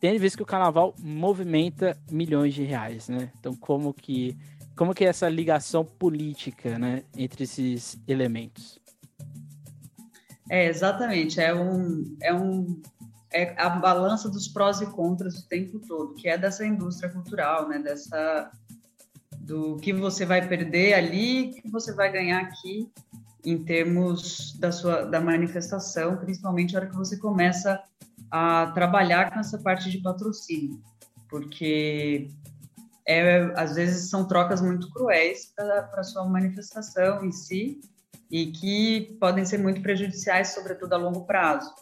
[0.00, 3.30] Tem vezes que o carnaval movimenta milhões de reais, né?
[3.38, 4.36] Então como que
[4.76, 8.78] como que é essa ligação política, né, entre esses elementos?
[10.48, 12.80] É, exatamente, é um é um
[13.32, 17.68] é a balança dos prós e contras o tempo todo, que é dessa indústria cultural,
[17.68, 18.52] né, dessa
[19.40, 22.88] do que você vai perder ali, que você vai ganhar aqui
[23.44, 27.82] em termos da sua da manifestação, principalmente a hora que você começa
[28.30, 30.82] a trabalhar com essa parte de patrocínio,
[31.28, 32.30] porque
[33.06, 37.80] é, às vezes são trocas muito cruéis para a sua manifestação em si
[38.30, 41.72] e que podem ser muito prejudiciais, sobretudo a longo prazo.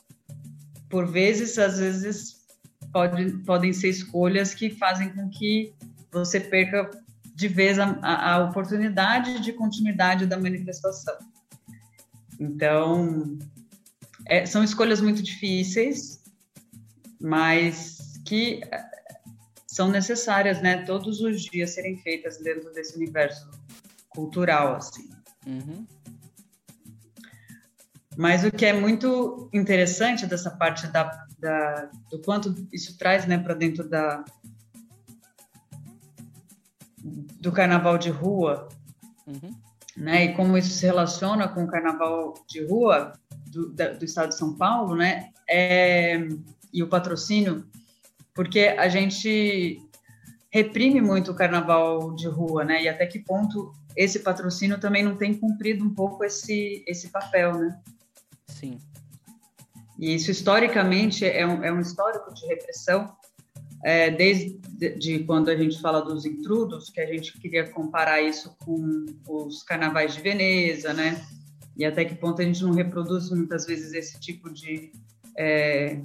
[0.88, 2.46] Por vezes, às vezes,
[2.92, 5.74] pode, podem ser escolhas que fazem com que
[6.12, 6.88] você perca
[7.34, 11.14] de vez a, a, oportunidade de continuidade da manifestação.
[12.38, 13.36] Então,
[14.26, 16.22] é, são escolhas muito difíceis,
[17.20, 18.84] mas que é,
[19.66, 23.50] são necessárias, né, todos os dias serem feitas dentro desse universo
[24.08, 25.08] cultural, assim.
[25.46, 25.86] Uhum.
[28.16, 33.36] Mas o que é muito interessante dessa parte da, da do quanto isso traz, né,
[33.36, 34.24] para dentro da,
[37.40, 38.68] do carnaval de rua,
[39.26, 39.54] uhum.
[39.96, 40.24] né?
[40.24, 43.12] E como isso se relaciona com o carnaval de rua
[43.46, 45.30] do, da, do estado de São Paulo, né?
[45.48, 46.18] É,
[46.72, 47.66] e o patrocínio,
[48.34, 49.80] porque a gente
[50.50, 52.82] reprime muito o carnaval de rua, né?
[52.82, 57.58] E até que ponto esse patrocínio também não tem cumprido um pouco esse, esse papel,
[57.58, 57.80] né?
[58.46, 58.78] Sim.
[59.98, 63.16] E isso historicamente é um, é um histórico de repressão
[63.82, 64.58] é, desde
[64.98, 69.62] de quando a gente fala dos intrudos, que a gente queria comparar isso com os
[69.62, 71.24] carnavais de Veneza, né?
[71.76, 74.92] E até que ponto a gente não reproduz muitas vezes esse tipo de,
[75.38, 76.00] é,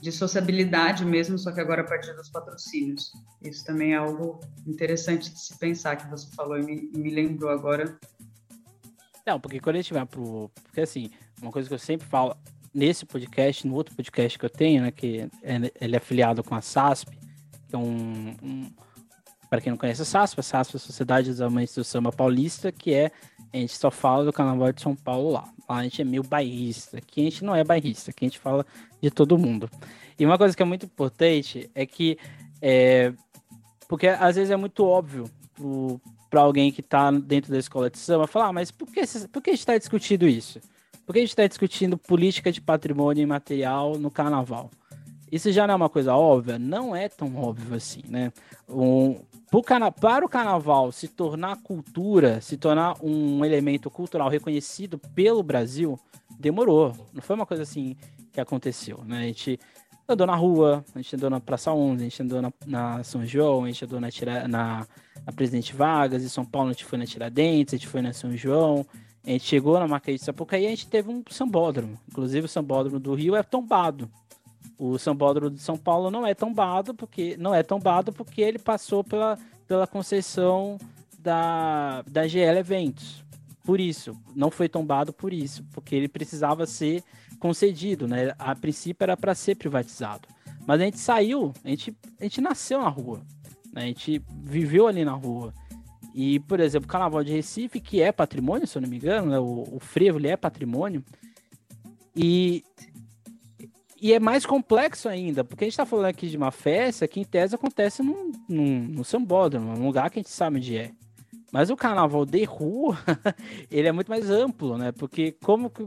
[0.00, 3.12] de sociabilidade mesmo, só que agora a partir dos patrocínios.
[3.42, 7.50] Isso também é algo interessante de se pensar, que você falou e me, me lembrou
[7.50, 7.98] agora.
[9.26, 10.50] Não, porque quando a gente vai pro...
[10.62, 11.10] Porque assim,
[11.40, 12.34] uma coisa que eu sempre falo,
[12.72, 16.54] nesse podcast, no outro podcast que eu tenho, né, que é, ele é afiliado com
[16.54, 17.16] a SASP,
[17.68, 18.70] que é um, um
[19.50, 22.12] para quem não conhece a SASP, a SASP é a Sociedade dos Amantes do Samba
[22.12, 23.10] Paulista, que é,
[23.52, 25.52] a gente só fala do Carnaval de São Paulo lá.
[25.72, 28.66] A gente é meio bairrista, aqui a gente não é bairrista, aqui a gente fala
[29.00, 29.70] de todo mundo.
[30.18, 32.18] E uma coisa que é muito importante é que
[32.60, 33.12] é,
[33.88, 35.30] porque às vezes é muito óbvio
[36.28, 39.42] para alguém que está dentro da escola de samba falar, ah, mas por que, por
[39.42, 40.60] que a gente está discutindo isso?
[41.04, 44.70] Por que a gente está discutindo política de patrimônio imaterial no carnaval?
[45.30, 46.58] Isso já não é uma coisa óbvia?
[46.58, 48.32] Não é tão óbvio assim, né?
[48.68, 55.98] Um, para o carnaval se tornar cultura, se tornar um elemento cultural reconhecido pelo Brasil,
[56.38, 56.94] demorou.
[57.12, 57.96] Não foi uma coisa assim
[58.32, 59.18] que aconteceu, né?
[59.18, 59.58] A gente
[60.08, 63.26] andou na rua, a gente andou na Praça 11, a gente andou na, na São
[63.26, 64.86] João, a gente andou na, Tira, na,
[65.26, 68.12] na, Presidente Vargas, em São Paulo a gente foi na Tiradentes, a gente foi na
[68.12, 68.86] São João,
[69.24, 71.98] a gente chegou na Macaí de Sapucaí e a gente teve um sambódromo.
[72.08, 74.08] Inclusive o sambódromo do Rio é tombado.
[74.82, 79.04] O sambódromo de São Paulo não é tombado porque não é tombado porque ele passou
[79.04, 79.38] pela,
[79.68, 80.78] pela concessão
[81.18, 83.22] da, da GL Eventos.
[83.62, 87.04] Por isso, não foi tombado por isso, porque ele precisava ser
[87.38, 88.32] concedido, né?
[88.38, 90.26] A princípio era para ser privatizado.
[90.66, 93.20] Mas a gente saiu, a gente, a gente nasceu na rua,
[93.74, 93.82] né?
[93.82, 95.52] a gente viveu ali na rua.
[96.14, 99.30] E, por exemplo, o Carnaval de Recife, que é patrimônio, se eu não me engano,
[99.30, 99.38] né?
[99.38, 101.04] o, o frevo ele é patrimônio.
[102.16, 102.64] E,
[104.00, 107.20] e é mais complexo ainda, porque a gente está falando aqui de uma festa que,
[107.20, 110.92] em tese, acontece num, num, no sambódromo, num lugar que a gente sabe onde é.
[111.52, 112.96] Mas o carnaval de rua,
[113.70, 114.92] ele é muito mais amplo, né?
[114.92, 115.86] Porque como que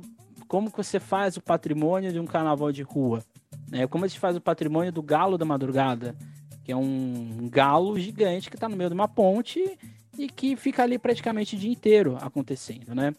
[0.54, 3.24] como que você faz o patrimônio de um carnaval de rua?
[3.72, 3.88] Né?
[3.88, 6.16] Como a gente faz o patrimônio do galo da madrugada,
[6.64, 9.80] que é um galo gigante que está no meio de uma ponte
[10.16, 13.16] e que fica ali praticamente o dia inteiro acontecendo, né?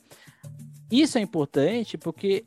[0.91, 2.45] Isso é importante porque,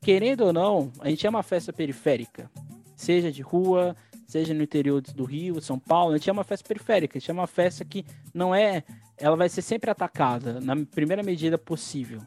[0.00, 2.50] querendo ou não, a gente é uma festa periférica,
[2.96, 6.66] seja de rua, seja no interior do Rio, São Paulo, a gente é uma festa
[6.66, 8.82] periférica, a gente é uma festa que não é,
[9.16, 12.20] ela vai ser sempre atacada na primeira medida possível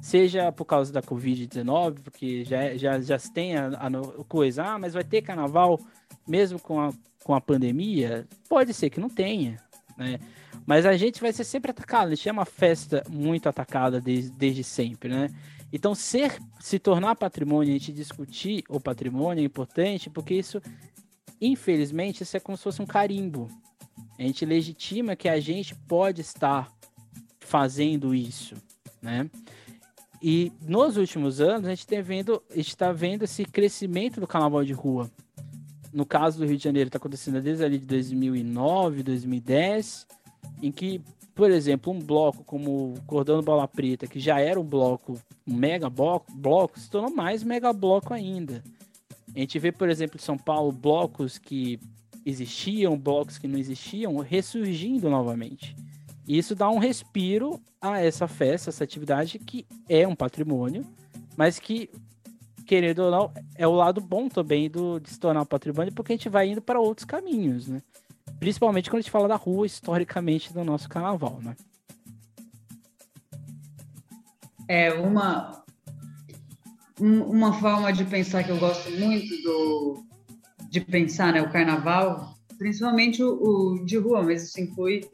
[0.00, 4.78] seja por causa da Covid-19, porque já, já, já se tem a, a, coisa, ah,
[4.78, 5.80] mas vai ter carnaval
[6.26, 6.92] mesmo com a,
[7.24, 8.26] com a pandemia?
[8.48, 9.60] Pode ser que não tenha,
[9.96, 10.18] né?
[10.64, 14.30] Mas a gente vai ser sempre atacado, a gente é uma festa muito atacada desde,
[14.30, 15.28] desde sempre, né?
[15.72, 20.60] Então, ser, se tornar patrimônio, a gente discutir o patrimônio é importante, porque isso,
[21.40, 23.48] infelizmente, isso é como se fosse um carimbo.
[24.18, 26.72] A gente legitima que a gente pode estar
[27.40, 28.54] fazendo isso,
[29.02, 29.28] né?
[30.22, 34.72] E nos últimos anos, a gente está vendo, está vendo esse crescimento do carnaval de
[34.72, 35.10] rua.
[35.92, 40.06] No caso do Rio de Janeiro, está acontecendo desde ali de 2009, 2010,
[40.62, 41.00] em que,
[41.36, 45.54] por exemplo, um bloco como o Cordão Bola Preta, que já era um bloco, um
[45.54, 48.64] mega bloco, bloco se tornou mais mega bloco ainda.
[49.34, 51.78] A gente vê, por exemplo, em São Paulo, blocos que
[52.24, 55.76] existiam, blocos que não existiam, ressurgindo novamente.
[56.26, 60.86] E isso dá um respiro a essa festa, essa atividade que é um patrimônio,
[61.36, 61.90] mas que,
[62.66, 66.14] querendo ou não, é o lado bom também do, de se tornar um patrimônio, porque
[66.14, 67.82] a gente vai indo para outros caminhos, né?
[68.38, 71.56] Principalmente quando a gente fala da rua, historicamente, do nosso carnaval, né?
[74.68, 75.64] É uma,
[76.98, 80.04] uma forma de pensar que eu gosto muito do,
[80.68, 85.08] de pensar né, o carnaval, principalmente o, o de rua, mas isso inclui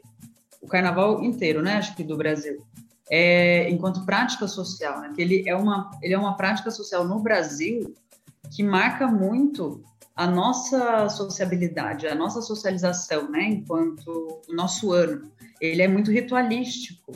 [0.61, 1.75] o carnaval inteiro, né?
[1.75, 2.65] Acho que do Brasil.
[3.09, 5.11] É, enquanto prática social, né?
[5.13, 7.93] Que ele é uma ele é uma prática social no Brasil
[8.55, 9.83] que marca muito
[10.15, 13.43] a nossa sociabilidade, a nossa socialização, né?
[13.45, 17.11] Enquanto o nosso ano, ele é muito ritualístico,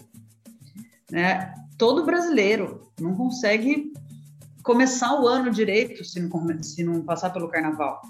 [1.12, 1.54] né?
[1.78, 3.94] Todo brasileiro não consegue
[4.64, 8.02] começar o ano direito se não, se não passar pelo carnaval.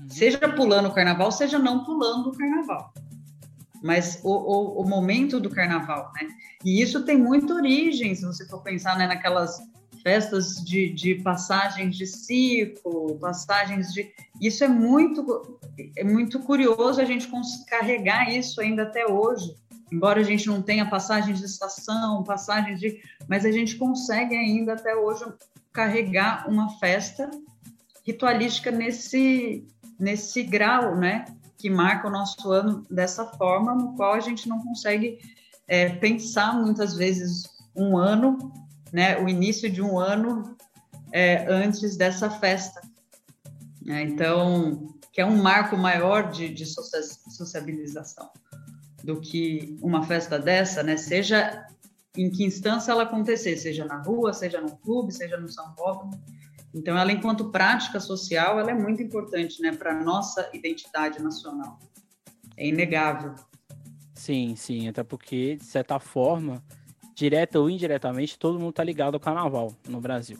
[0.00, 0.08] Uhum.
[0.08, 2.92] Seja pulando o carnaval, seja não pulando o carnaval
[3.82, 6.28] mas o, o, o, momento do carnaval, né?
[6.64, 9.58] E isso tem muita origem, se você for pensar né, naquelas
[10.02, 14.12] festas de, de passagens de ciclo, passagens de.
[14.40, 15.58] Isso é muito,
[15.96, 17.28] é muito curioso a gente
[17.68, 19.54] carregar isso ainda até hoje.
[19.92, 23.00] Embora a gente não tenha passagens de estação, passagens de.
[23.28, 25.24] Mas a gente consegue ainda até hoje
[25.72, 27.30] carregar uma festa
[28.04, 29.66] ritualística nesse,
[29.98, 31.24] nesse grau, né?
[31.60, 35.18] que marca o nosso ano dessa forma, no qual a gente não consegue
[35.68, 37.44] é, pensar muitas vezes
[37.76, 38.38] um ano,
[38.92, 40.56] né, o início de um ano
[41.12, 42.80] é, antes dessa festa.
[43.86, 48.30] É, então, que é um marco maior de, de sociabilização
[49.02, 50.96] do que uma festa dessa, né?
[50.96, 51.66] Seja
[52.16, 56.10] em que instância ela acontecer, seja na rua, seja no clube, seja no São Paulo.
[56.74, 61.78] Então, ela, enquanto prática social, ela é muito importante né, para a nossa identidade nacional.
[62.56, 63.34] É inegável.
[64.14, 66.62] Sim, sim, até porque, de certa forma,
[67.20, 70.38] direta ou indiretamente, todo mundo está ligado ao carnaval no Brasil.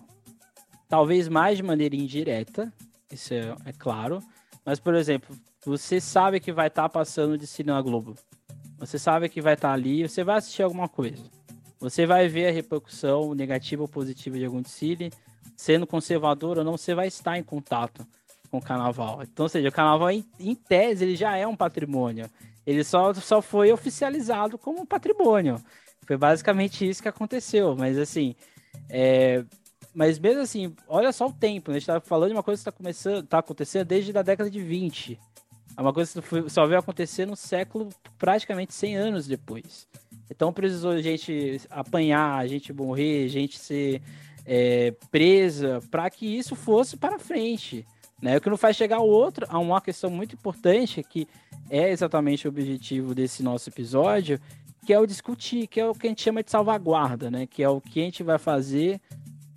[0.89, 2.73] Talvez mais de maneira indireta,
[3.13, 4.23] isso é, é claro,
[4.65, 8.15] mas, por exemplo, você sabe que vai estar tá passando de Cinema Globo.
[8.79, 11.23] Você sabe que vai estar tá ali, você vai assistir alguma coisa.
[11.79, 15.13] Você vai ver a repercussão negativa ou positiva de algum desfile,
[15.55, 18.07] sendo conservador ou não, você vai estar em contato
[18.51, 19.23] com o carnaval.
[19.23, 22.29] Então, ou seja, o carnaval, em, em tese, ele já é um patrimônio.
[22.67, 25.63] Ele só, só foi oficializado como patrimônio.
[26.07, 27.77] Foi basicamente isso que aconteceu.
[27.77, 28.35] Mas assim,
[28.89, 29.45] é...
[29.95, 31.71] mas mesmo assim, olha só o tempo.
[31.71, 31.77] Né?
[31.77, 34.51] A gente está falando de uma coisa que está começando, tá acontecendo desde a década
[34.51, 35.19] de 20.
[35.77, 39.89] É uma coisa que só veio acontecer no século praticamente 100 anos depois.
[40.31, 44.03] Então precisou a gente apanhar, a gente morrer, a gente ser
[44.47, 47.87] é, presa para que isso fosse para frente.
[48.21, 48.37] Né?
[48.37, 51.27] O que não faz chegar ao outro, a uma questão muito importante, que
[51.71, 54.41] é exatamente o objetivo desse nosso episódio,
[54.85, 57.47] que é o discutir, que é o que a gente chama de salvaguarda, né?
[57.47, 59.01] que é o que a gente vai fazer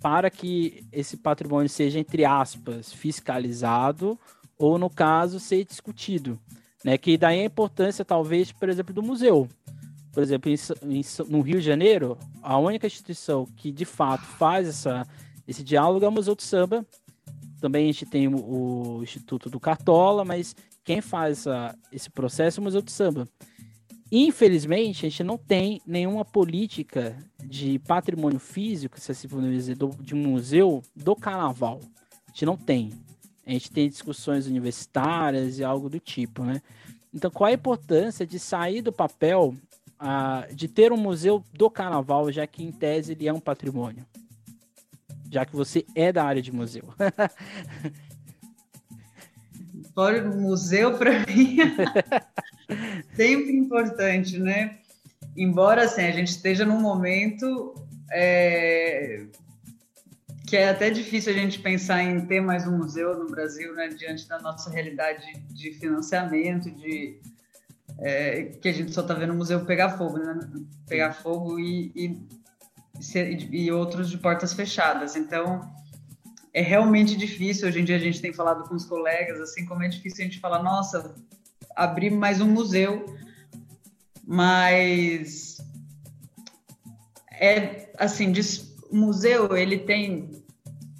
[0.00, 4.18] para que esse patrimônio seja, entre aspas, fiscalizado
[4.58, 6.38] ou, no caso, ser discutido.
[6.84, 6.98] Né?
[6.98, 9.48] Que daí a importância, talvez, por exemplo, do museu.
[10.12, 14.68] Por exemplo, em, em, no Rio de Janeiro, a única instituição que, de fato, faz
[14.68, 15.06] essa,
[15.48, 16.86] esse diálogo é o Museu do Samba,
[17.64, 22.60] também a gente tem o, o Instituto do Cartola, mas quem faz essa, esse processo
[22.60, 23.26] é o Museu de Samba.
[24.10, 29.90] Infelizmente, a gente não tem nenhuma política de patrimônio físico, se assim podemos dizer, do,
[30.00, 31.80] de museu do carnaval.
[32.26, 32.92] A gente não tem.
[33.46, 36.62] A gente tem discussões universitárias e algo do tipo, né?
[37.12, 39.54] Então, qual a importância de sair do papel
[40.00, 44.04] uh, de ter um museu do carnaval, já que em tese ele é um patrimônio?
[45.34, 46.84] já que você é da área de museu.
[49.96, 51.56] Olha, museu para mim
[53.14, 54.78] sempre importante, né?
[55.36, 57.74] Embora assim, a gente esteja num momento
[58.12, 59.26] é,
[60.46, 63.88] que é até difícil a gente pensar em ter mais um museu no Brasil, né?
[63.88, 67.18] Diante da nossa realidade de financiamento, de
[67.98, 70.38] é, que a gente só está vendo o museu pegar fogo, né?
[70.86, 72.44] Pegar fogo e, e
[73.50, 75.16] e outros de portas fechadas.
[75.16, 75.60] Então,
[76.52, 77.68] é realmente difícil.
[77.68, 80.28] Hoje em dia a gente tem falado com os colegas, assim como é difícil a
[80.28, 81.14] gente falar, nossa,
[81.76, 83.06] abrir mais um museu,
[84.26, 85.58] mas
[87.32, 88.32] é assim,
[88.90, 90.30] o museu ele tem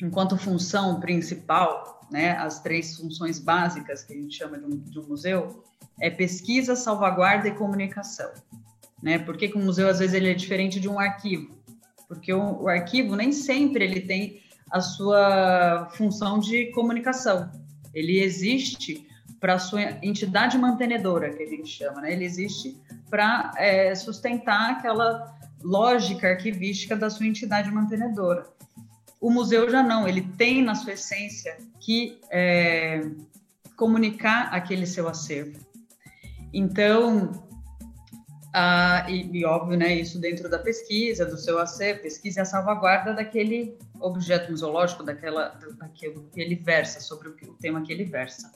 [0.02, 4.98] enquanto função principal, né, as três funções básicas que a gente chama de um, de
[4.98, 5.64] um museu
[6.00, 8.30] é pesquisa, salvaguarda e comunicação.
[9.02, 9.18] Né?
[9.18, 11.54] Por que, que um museu às vezes ele é diferente de um arquivo?
[12.08, 17.50] porque o, o arquivo nem sempre ele tem a sua função de comunicação.
[17.92, 19.06] Ele existe
[19.44, 22.14] para a sua entidade mantenedora, que a gente chama, né?
[22.14, 22.80] Ele existe
[23.10, 28.46] para é, sustentar aquela lógica arquivística da sua entidade mantenedora.
[29.20, 33.02] O museu já não, ele tem na sua essência que é,
[33.76, 35.60] comunicar aquele seu acervo.
[36.50, 37.30] Então,
[38.50, 42.44] ah, e, e, óbvio, né, isso dentro da pesquisa, do seu acervo, pesquisa e a
[42.46, 48.04] salvaguarda daquele objeto museológico, daquela, daquilo que ele versa, sobre o, o, tema que ele
[48.04, 48.50] versa.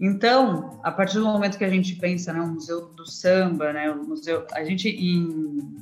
[0.00, 3.90] Então, a partir do momento que a gente pensa, né, o Museu do Samba, né,
[3.90, 5.76] o museu, a gente em,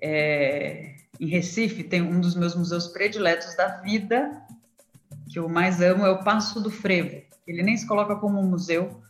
[0.00, 4.42] é, em Recife tem um dos meus museus prediletos da vida,
[5.28, 7.22] que eu mais amo, é o Passo do Frevo.
[7.46, 9.00] Ele nem se coloca como um museu,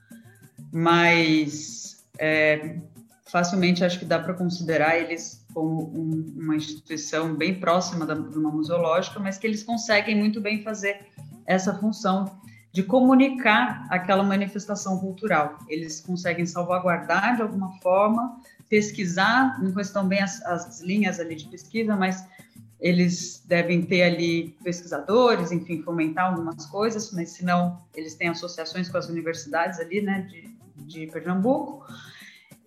[0.72, 2.78] mas é,
[3.26, 8.38] facilmente acho que dá para considerar eles como um, uma instituição bem próxima da, de
[8.38, 11.06] uma museológica, mas que eles conseguem muito bem fazer
[11.46, 12.40] essa função
[12.76, 15.58] de comunicar aquela manifestação cultural.
[15.66, 21.48] Eles conseguem salvaguardar de alguma forma, pesquisar, não estão bem as, as linhas ali de
[21.48, 22.28] pesquisa, mas
[22.78, 28.90] eles devem ter ali pesquisadores, enfim, fomentar algumas coisas, mas se não, eles têm associações
[28.90, 31.82] com as universidades ali, né, de, de Pernambuco,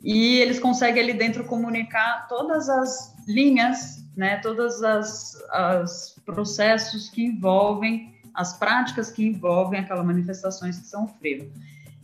[0.01, 7.25] e eles conseguem ali dentro comunicar todas as linhas, né, todas as, as processos que
[7.25, 11.51] envolvem as práticas que envolvem aquelas manifestações que são o frevo.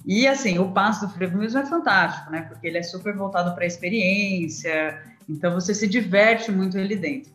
[0.06, 2.42] E assim, o passo do frevo mesmo é fantástico, né?
[2.42, 7.34] Porque ele é super voltado para a experiência, então você se diverte muito ali dentro.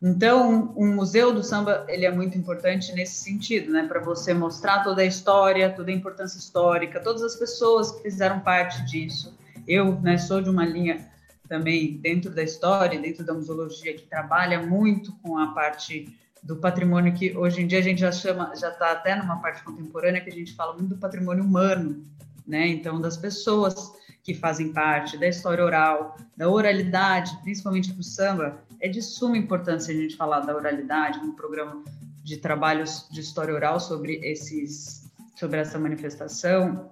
[0.00, 3.86] Então, um museu do samba ele é muito importante nesse sentido, né?
[3.88, 8.40] Para você mostrar toda a história, toda a importância histórica, todas as pessoas que fizeram
[8.40, 9.34] parte disso
[9.66, 11.08] eu né, sou de uma linha
[11.48, 16.16] também dentro da história, dentro da museologia, que trabalha muito com a parte
[16.46, 19.64] do patrimônio que hoje em dia a gente já chama, já está até numa parte
[19.64, 22.04] contemporânea que a gente fala muito do patrimônio humano,
[22.46, 22.68] né?
[22.68, 23.92] Então das pessoas
[24.22, 29.36] que fazem parte da história oral, da oralidade, principalmente para o samba, é de suma
[29.36, 31.82] importância a gente falar da oralidade no programa
[32.22, 36.88] de trabalhos de história oral sobre esses sobre essa manifestação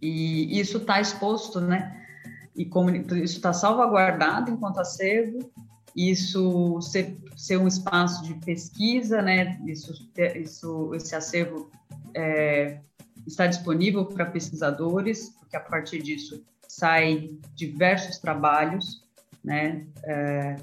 [0.00, 2.06] e isso está exposto, né?
[2.54, 5.50] E como isso está salvaguardado enquanto acervo,
[5.98, 9.60] isso ser, ser um espaço de pesquisa, né?
[9.66, 9.92] Isso,
[10.36, 11.70] isso esse acervo
[12.14, 12.80] é,
[13.26, 19.04] está disponível para pesquisadores, porque a partir disso saem diversos trabalhos,
[19.42, 19.86] né?
[20.04, 20.56] É,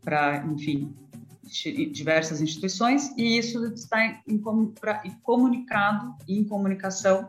[0.00, 0.94] para, enfim,
[1.92, 4.38] diversas instituições e isso está em,
[4.80, 7.28] pra, comunicado em comunicação,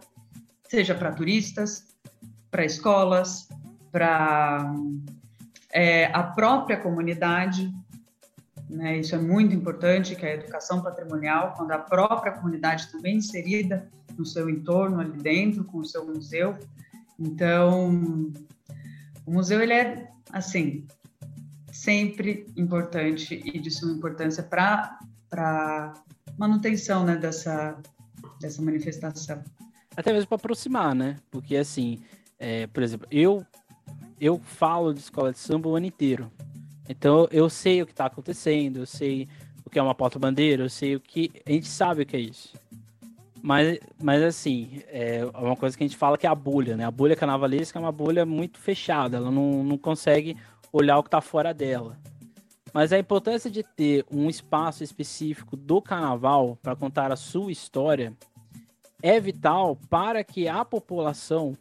[0.68, 1.86] seja para turistas,
[2.50, 3.48] para escolas,
[3.92, 4.74] para
[5.74, 7.74] é, a própria comunidade.
[8.70, 9.00] Né?
[9.00, 13.90] Isso é muito importante, que é a educação patrimonial, quando a própria comunidade também inserida
[14.18, 16.58] no seu entorno ali dentro, com o seu museu.
[17.20, 18.32] Então,
[19.26, 20.86] o museu ele é assim
[21.72, 25.00] sempre importante e de suma importância para
[25.30, 25.96] para
[26.38, 27.76] manutenção né, dessa
[28.40, 29.44] dessa manifestação.
[29.96, 31.18] Até mesmo para aproximar, né?
[31.32, 32.00] Porque assim,
[32.38, 33.46] é, por exemplo, eu
[34.20, 36.32] eu falo de escola de samba o ano inteiro.
[36.88, 39.28] Então eu sei o que está acontecendo, eu sei
[39.66, 41.32] o que é uma porta-bandeira, eu sei o que.
[41.46, 42.54] A gente sabe o que é isso.
[43.42, 46.86] Mas, mas assim, é uma coisa que a gente fala que é a bolha, né?
[46.86, 50.38] A bolha carnavalesca é uma bolha muito fechada, ela não, não consegue
[50.72, 51.98] olhar o que está fora dela.
[52.74, 58.14] Mas a importância de ter um espaço específico do carnaval para contar a sua história
[59.02, 61.56] é vital para que a população,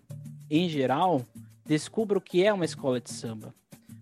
[0.48, 1.22] em geral,
[1.64, 3.54] descubra o que é uma escola de samba.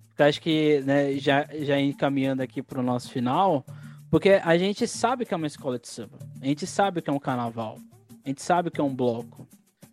[0.08, 3.64] Porque acho que, né, já, já encaminhando aqui para o nosso final,
[4.10, 7.12] porque a gente sabe que é uma escola de samba, a gente sabe que é
[7.12, 7.78] um carnaval,
[8.24, 9.46] a gente sabe que é um bloco.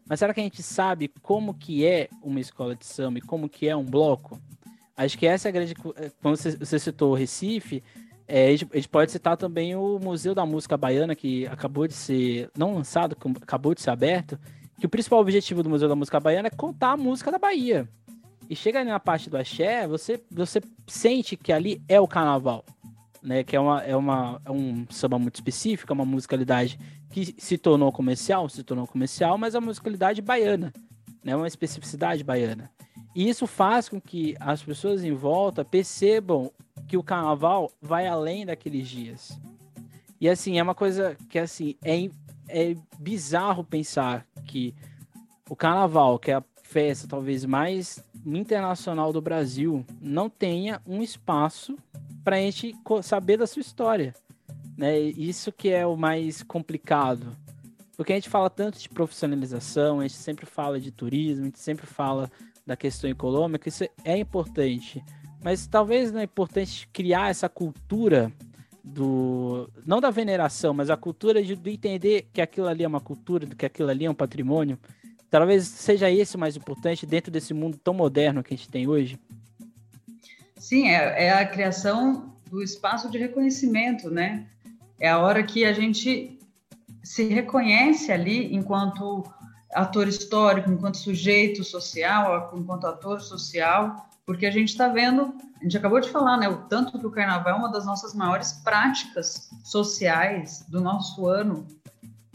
[0.09, 3.49] Mas será que a gente sabe como que é uma escola de samba e como
[3.49, 4.39] que é um bloco?
[4.95, 5.73] Acho que essa é a grande.
[5.97, 7.83] Eh, quando você, você citou o Recife,
[8.27, 12.49] é, a, gente, pode citar também o Museu da Música Baiana, que acabou de ser.
[12.57, 14.39] Não lançado, acabou de ser aberto.
[14.79, 17.89] Que o principal objetivo do Museu da Música Baiana é contar a música da Bahia.
[18.49, 22.63] E chega ali na parte do axé, você, você sente que ali é o carnaval.
[23.21, 27.35] Né, que é, uma, é, uma, é um samba muito específico, é uma musicalidade que
[27.37, 30.71] se tornou comercial, se tornou comercial, mas é uma musicalidade baiana,
[31.23, 32.71] né, uma especificidade baiana.
[33.13, 36.51] E isso faz com que as pessoas em volta percebam
[36.87, 39.37] que o carnaval vai além daqueles dias.
[40.21, 42.09] E assim, é uma coisa que assim, é,
[42.49, 44.73] é bizarro pensar que
[45.49, 51.77] o carnaval, que é a festa talvez mais internacional do Brasil, não tenha um espaço
[52.23, 54.13] para a gente saber da sua história.
[54.77, 54.99] Né?
[54.99, 57.35] Isso que é o mais complicado.
[57.95, 61.59] Porque a gente fala tanto de profissionalização, a gente sempre fala de turismo, a gente
[61.59, 62.29] sempre fala
[62.65, 65.03] da questão econômica, isso é importante.
[65.41, 68.31] Mas talvez não é importante criar essa cultura
[68.87, 69.69] do.
[69.85, 73.45] não da veneração, mas a cultura de, de entender que aquilo ali é uma cultura,
[73.47, 74.79] que aquilo ali é um patrimônio.
[75.29, 79.19] Talvez seja esse mais importante dentro desse mundo tão moderno que a gente tem hoje.
[80.55, 84.47] Sim, é, é a criação do espaço de reconhecimento, né?
[84.99, 86.39] É a hora que a gente
[87.03, 89.23] se reconhece ali enquanto
[89.73, 95.77] ator histórico, enquanto sujeito social, enquanto ator social, porque a gente está vendo, a gente
[95.77, 99.49] acabou de falar, né, o tanto que o carnaval é uma das nossas maiores práticas
[99.63, 101.65] sociais do nosso ano,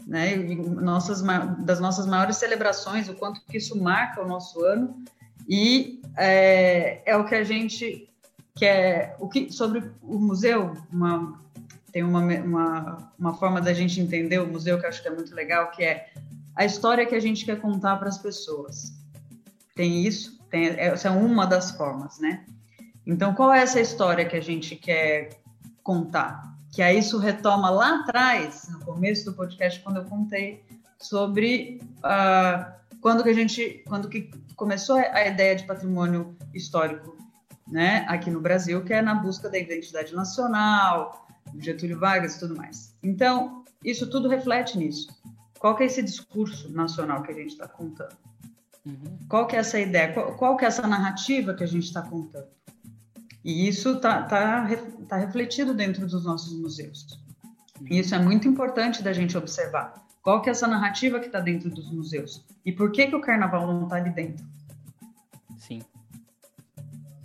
[0.03, 1.21] né, nossas,
[1.59, 5.03] das nossas maiores celebrações, o quanto que isso marca o nosso ano,
[5.47, 8.09] e é, é o que a gente
[8.55, 11.39] quer, o que, sobre o museu, uma,
[11.91, 15.13] tem uma, uma, uma forma da gente entender o museu que eu acho que é
[15.13, 16.11] muito legal, que é
[16.55, 18.93] a história que a gente quer contar para as pessoas.
[19.75, 22.45] Tem isso, tem, essa é uma das formas, né?
[23.07, 25.41] Então, qual é essa história que a gente quer
[25.81, 26.55] contar?
[26.71, 30.63] Que aí isso retoma lá atrás, no começo do podcast, quando eu contei
[30.99, 37.17] sobre uh, quando que a gente, quando que começou a ideia de patrimônio histórico,
[37.67, 41.25] né, aqui no Brasil, que é na busca da identidade nacional,
[41.57, 42.95] Getúlio Vargas e tudo mais.
[43.01, 45.07] Então, isso tudo reflete nisso.
[45.57, 48.15] Qual que é esse discurso nacional que a gente está contando?
[48.85, 49.17] Uhum.
[49.29, 50.13] Qual que é essa ideia?
[50.13, 52.47] Qual, qual, que é essa narrativa que a gente está contando?
[53.43, 54.67] E isso está tá,
[55.07, 57.07] tá refletido dentro dos nossos museus.
[57.79, 57.87] Uhum.
[57.89, 60.03] E isso é muito importante da gente observar.
[60.21, 62.45] Qual que é essa narrativa que está dentro dos museus?
[62.65, 64.45] E por que, que o carnaval não está ali dentro?
[65.57, 65.81] Sim.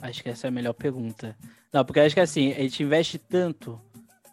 [0.01, 1.37] Acho que essa é a melhor pergunta.
[1.73, 3.81] Não, porque acho que assim, a gente investe tanto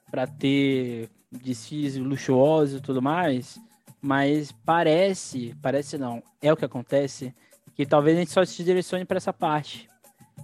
[0.09, 3.59] para ter desfiles luxuosos e tudo mais,
[4.06, 7.34] mas parece, parece não, é o que acontece,
[7.74, 9.89] que talvez a gente só se direcione para essa parte.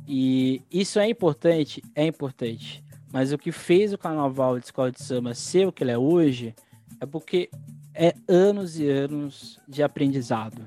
[0.07, 2.83] E isso é importante, é importante.
[3.13, 5.97] Mas o que fez o carnaval de escola de samba ser o que ele é
[5.97, 6.55] hoje
[6.99, 7.51] é porque
[7.93, 10.65] é anos e anos de aprendizado.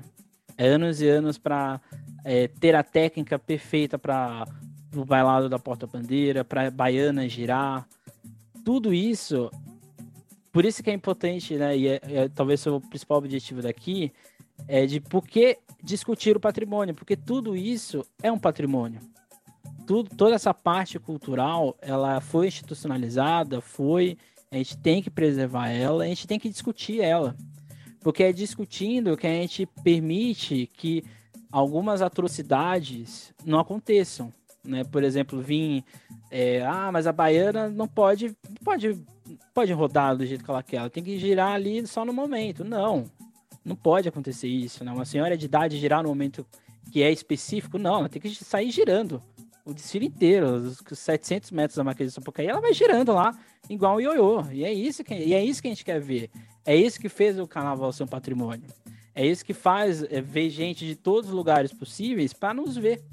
[0.57, 1.81] É anos e anos para
[2.23, 4.45] é, ter a técnica perfeita para
[4.95, 7.85] o bailado da porta-bandeira, para baiana girar.
[8.63, 9.51] Tudo isso,
[10.55, 11.77] por isso que é importante, né?
[11.77, 14.13] E é, é, talvez o principal objetivo daqui
[14.69, 19.01] é de por que discutir o patrimônio, porque tudo isso é um patrimônio.
[19.85, 24.17] Tudo, toda essa parte cultural, ela foi institucionalizada, foi
[24.49, 27.35] a gente tem que preservar ela, a gente tem que discutir ela.
[27.99, 31.03] Porque é discutindo que a gente permite que
[31.51, 34.31] algumas atrocidades não aconteçam.
[34.63, 34.85] Né?
[34.85, 35.83] Por exemplo, vir.
[36.31, 38.33] É, ah, mas a baiana não pode,
[38.63, 39.03] pode,
[39.55, 42.63] pode rodar do jeito que ela quer, ela tem que girar ali só no momento.
[42.63, 43.05] Não,
[43.63, 44.83] não pode acontecer isso.
[44.83, 44.91] Né?
[44.91, 46.45] Uma senhora de idade girar no momento
[46.91, 49.23] que é específico, não, ela tem que sair girando
[49.65, 53.35] o desfile inteiro, os 700 metros da Marquês de Sapucaí, ela vai girando lá,
[53.67, 54.45] igual o ioiô.
[54.51, 56.29] E é isso que, e é isso que a gente quer ver.
[56.63, 58.67] É isso que fez o carnaval ser um patrimônio.
[59.15, 63.03] É isso que faz é, ver gente de todos os lugares possíveis para nos ver.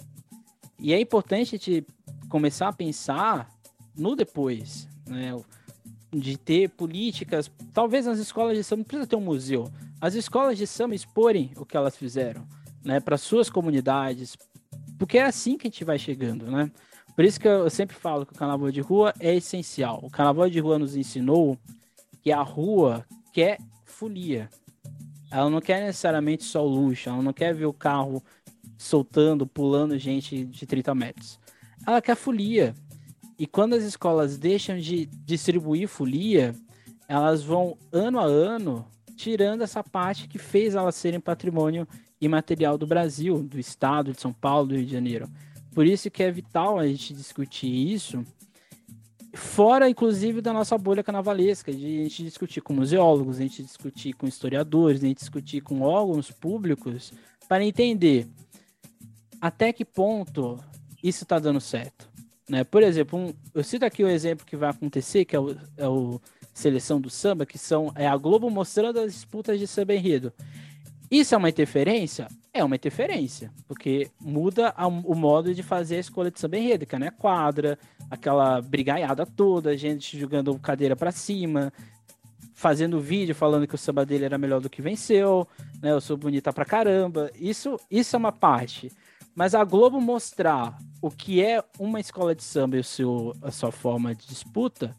[0.78, 1.86] E é importante a gente
[2.28, 3.48] começar a pensar
[3.96, 5.34] no depois, né?
[6.12, 9.70] De ter políticas, talvez nas escolas de samba não precisa ter um museu.
[10.00, 12.46] As escolas de samba exporem o que elas fizeram,
[12.84, 14.36] né, para suas comunidades,
[14.98, 16.70] porque é assim que a gente vai chegando, né?
[17.14, 20.00] Por isso que eu sempre falo que o carnaval de rua é essencial.
[20.02, 21.58] O carnaval de rua nos ensinou
[22.22, 24.48] que a rua quer folia.
[25.30, 28.22] Ela não quer necessariamente só o luxo, ela não quer ver o carro
[28.78, 31.38] soltando, pulando gente de 30 metros.
[31.86, 32.74] Ela quer folia.
[33.38, 36.54] E quando as escolas deixam de distribuir folia,
[37.08, 41.86] elas vão ano a ano tirando essa parte que fez elas serem patrimônio
[42.20, 45.28] imaterial do Brasil, do estado de São Paulo, do Rio de Janeiro.
[45.74, 48.24] Por isso que é vital a gente discutir isso,
[49.34, 54.12] fora inclusive da nossa bolha carnavalesca, de a gente discutir com museólogos, a gente discutir
[54.12, 57.12] com historiadores, a gente discutir com órgãos públicos
[57.48, 58.26] para entender
[59.40, 60.58] até que ponto
[61.02, 62.11] isso está dando certo.
[62.48, 62.64] Né?
[62.64, 65.88] Por exemplo, um, eu cito aqui o exemplo que vai acontecer, que é o, é
[65.88, 66.20] o
[66.52, 70.32] Seleção do Samba, que são é a Globo mostrando as disputas de samba enredo.
[71.10, 72.26] Isso é uma interferência?
[72.54, 76.86] É uma interferência, porque muda a, o modo de fazer a escolha de samba enredo,
[76.86, 77.78] que é né, quadra,
[78.10, 81.72] aquela brigaiada toda, gente jogando cadeira para cima,
[82.54, 85.48] fazendo vídeo falando que o samba dele era melhor do que venceu,
[85.82, 85.90] né?
[85.90, 87.30] Eu sou bonita pra caramba.
[87.34, 88.92] Isso, isso é uma parte.
[89.34, 93.50] Mas a Globo mostrar o que é uma escola de samba e o seu, a
[93.50, 94.96] sua forma de disputa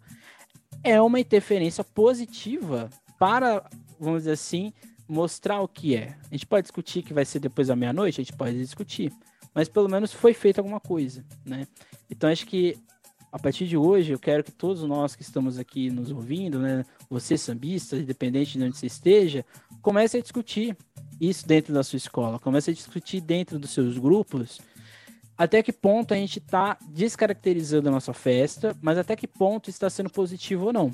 [0.83, 3.63] é uma interferência positiva para,
[3.99, 4.73] vamos dizer assim,
[5.07, 6.17] mostrar o que é.
[6.29, 9.13] A gente pode discutir que vai ser depois da meia-noite, a gente pode discutir,
[9.53, 11.67] mas pelo menos foi feita alguma coisa, né?
[12.09, 12.77] Então acho que
[13.31, 16.85] a partir de hoje eu quero que todos nós que estamos aqui nos ouvindo, né,
[17.09, 19.43] você sambista, independente de onde você esteja,
[19.81, 20.77] comece a discutir
[21.29, 24.59] isso dentro da sua escola, comece a discutir dentro dos seus grupos
[25.35, 29.89] até que ponto a gente está descaracterizando a nossa festa, mas até que ponto está
[29.89, 30.93] sendo positivo ou não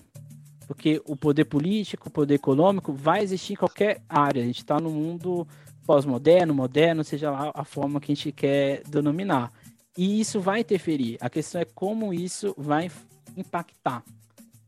[0.69, 4.43] porque o poder político, o poder econômico vai existir em qualquer área.
[4.43, 5.47] A gente está no mundo
[5.83, 9.51] pós-moderno, moderno, seja lá a forma que a gente quer denominar.
[9.97, 11.17] E isso vai interferir.
[11.21, 12.91] A questão é como isso vai
[13.35, 14.03] impactar.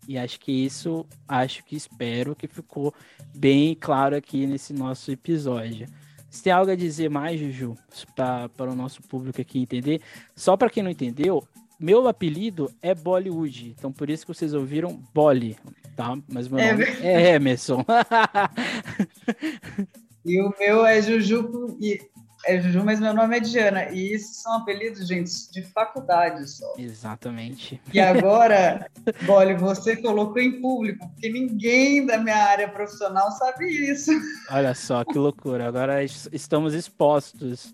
[0.08, 2.94] E acho que isso, acho que espero que ficou
[3.36, 5.88] bem claro aqui nesse nosso episódio.
[6.30, 7.76] Você tem algo a dizer mais, Juju,
[8.16, 10.02] para o nosso público aqui entender?
[10.36, 11.46] Só para quem não entendeu,
[11.78, 15.58] meu apelido é Bollywood, então por isso que vocês ouviram Bolly,
[15.96, 16.18] tá?
[16.32, 17.84] Mas meu é nome é, Emerson.
[20.24, 22.00] e o meu é Juju, e
[22.46, 23.90] é Juju, mas meu nome é Diana.
[23.90, 26.74] E isso são apelidos, gente, de faculdade só.
[26.78, 27.82] Exatamente.
[27.94, 28.90] E agora,
[29.26, 34.12] Bolly, você colocou em público, porque ninguém da minha área profissional sabe isso.
[34.50, 35.68] Olha só, que loucura.
[35.68, 37.74] Agora estamos expostos.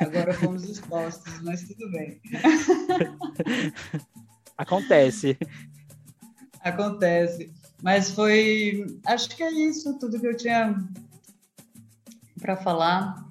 [0.00, 2.20] Agora fomos expostos, mas tudo bem.
[4.56, 5.36] Acontece.
[6.60, 7.52] Acontece.
[7.82, 8.86] Mas foi.
[9.04, 10.74] Acho que é isso, tudo que eu tinha
[12.40, 13.26] para falar.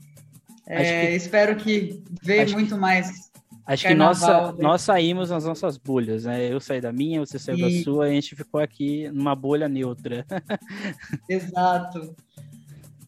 [0.68, 1.16] É, que...
[1.16, 3.32] Espero que veja muito mais.
[3.66, 6.52] Acho que nossa, nós saímos nas nossas bolhas, né?
[6.52, 7.62] Eu saí da minha, você saiu e...
[7.62, 10.26] da sua, e a gente ficou aqui numa bolha neutra.
[11.28, 12.16] Exato,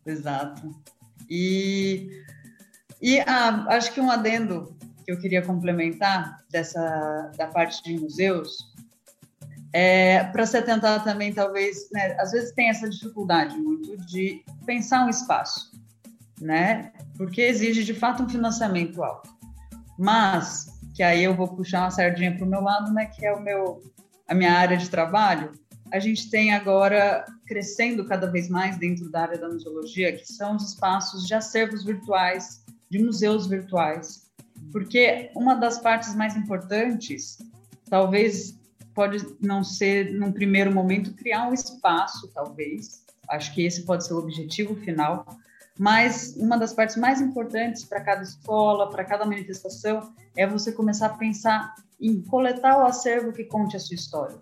[0.05, 0.75] exato.
[1.29, 2.23] E,
[3.01, 8.73] e ah, acho que um adendo que eu queria complementar dessa da parte de museus
[9.73, 15.05] é, para se atentar também, talvez, né, às vezes tem essa dificuldade muito de pensar
[15.05, 15.71] um espaço,
[16.39, 16.91] né?
[17.17, 19.29] Porque exige de fato um financiamento alto.
[19.97, 23.05] Mas, que aí eu vou puxar uma sardinha para o meu lado, né?
[23.05, 23.81] Que é o meu,
[24.27, 25.51] a minha área de trabalho.
[25.91, 30.57] a gente tem agora crescendo cada vez mais dentro da área da museologia, que são
[30.57, 34.29] os espaços de acervos virtuais, de museus virtuais.
[34.71, 37.37] Porque uma das partes mais importantes,
[37.89, 38.59] talvez
[38.93, 43.05] pode não ser, num primeiro momento, criar um espaço, talvez.
[43.29, 45.25] Acho que esse pode ser o objetivo final.
[45.77, 51.07] Mas uma das partes mais importantes para cada escola, para cada manifestação, é você começar
[51.07, 54.37] a pensar em coletar o acervo que conte a sua história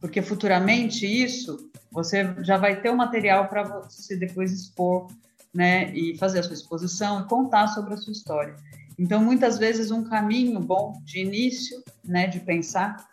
[0.00, 5.08] porque futuramente isso você já vai ter o material para você depois expor,
[5.52, 8.54] né, e fazer a sua exposição e contar sobre a sua história.
[8.98, 13.08] Então, muitas vezes um caminho bom de início, né, de pensar,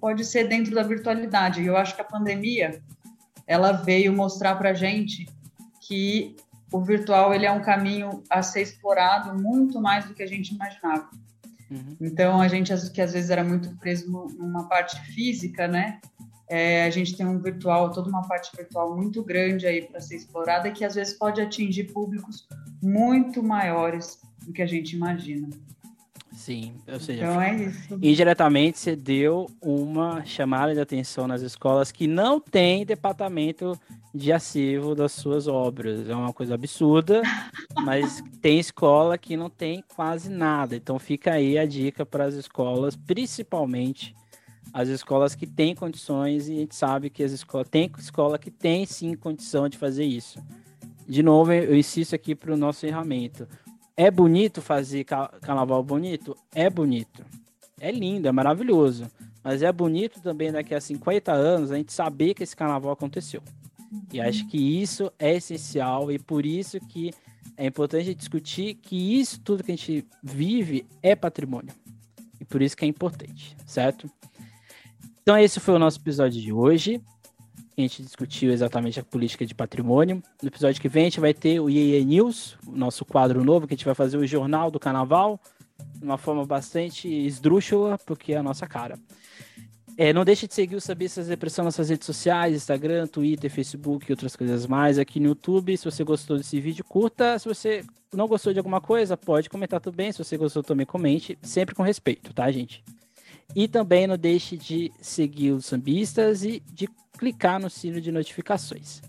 [0.00, 1.60] pode ser dentro da virtualidade.
[1.60, 2.82] E eu acho que a pandemia
[3.46, 5.28] ela veio mostrar para gente
[5.86, 6.36] que
[6.72, 10.54] o virtual ele é um caminho a ser explorado muito mais do que a gente
[10.54, 11.08] imaginava.
[11.70, 11.96] Uhum.
[12.00, 16.00] Então, a gente que às vezes era muito preso numa parte física, né?
[16.48, 20.16] É, a gente tem um virtual, toda uma parte virtual muito grande aí para ser
[20.16, 22.46] explorada que às vezes pode atingir públicos
[22.82, 25.48] muito maiores do que a gente imagina.
[26.32, 27.98] Sim, ou seja, então é isso.
[28.02, 33.78] indiretamente você deu uma chamada de atenção nas escolas que não tem departamento
[34.14, 36.08] de acervo das suas obras.
[36.08, 37.22] É uma coisa absurda,
[37.84, 40.74] mas tem escola que não tem quase nada.
[40.74, 44.14] Então fica aí a dica para as escolas, principalmente
[44.72, 48.50] as escolas que têm condições e a gente sabe que as escolas tem escola que
[48.50, 50.42] tem sim condição de fazer isso.
[51.06, 53.46] De novo, eu insisto aqui para o nosso encerramento.
[53.96, 56.36] É bonito fazer carnaval bonito?
[56.54, 57.24] É bonito.
[57.80, 59.10] É lindo, é maravilhoso.
[59.44, 63.42] Mas é bonito também daqui a 50 anos a gente saber que esse carnaval aconteceu.
[64.12, 67.12] E acho que isso é essencial e por isso que
[67.56, 71.74] é importante discutir que isso tudo que a gente vive é patrimônio.
[72.40, 74.10] E por isso que é importante, certo?
[75.22, 77.00] Então, esse foi o nosso episódio de hoje.
[77.76, 80.22] A gente discutiu exatamente a política de patrimônio.
[80.42, 83.72] No episódio que vem, a gente vai ter o IEE News, nosso quadro novo, que
[83.72, 85.40] a gente vai fazer o Jornal do Carnaval,
[85.96, 88.98] de uma forma bastante esdrúxula, porque é a nossa cara.
[89.96, 94.06] É, não deixe de seguir o Sabistas Depressão nas suas redes sociais, Instagram, Twitter, Facebook
[94.08, 95.76] e outras coisas mais aqui no YouTube.
[95.76, 97.38] Se você gostou desse vídeo, curta.
[97.38, 100.10] Se você não gostou de alguma coisa, pode comentar também.
[100.10, 101.38] Se você gostou, também comente.
[101.42, 102.82] Sempre com respeito, tá, gente?
[103.54, 106.88] E também não deixe de seguir os sambistas e de
[107.22, 109.00] clicar no sino de notificações.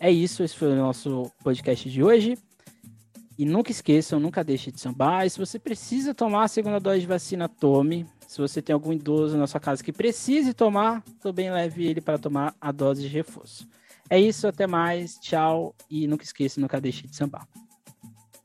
[0.00, 2.36] É isso, esse foi o nosso podcast de hoje.
[3.38, 5.24] E nunca esqueçam, nunca deixe de sambar.
[5.24, 8.04] E se você precisa tomar a segunda dose de vacina, tome.
[8.26, 12.18] Se você tem algum idoso na sua casa que precise tomar, também leve ele para
[12.18, 13.68] tomar a dose de reforço.
[14.10, 15.72] É isso, até mais, tchau.
[15.88, 17.46] E nunca esqueça, nunca deixe de sambar.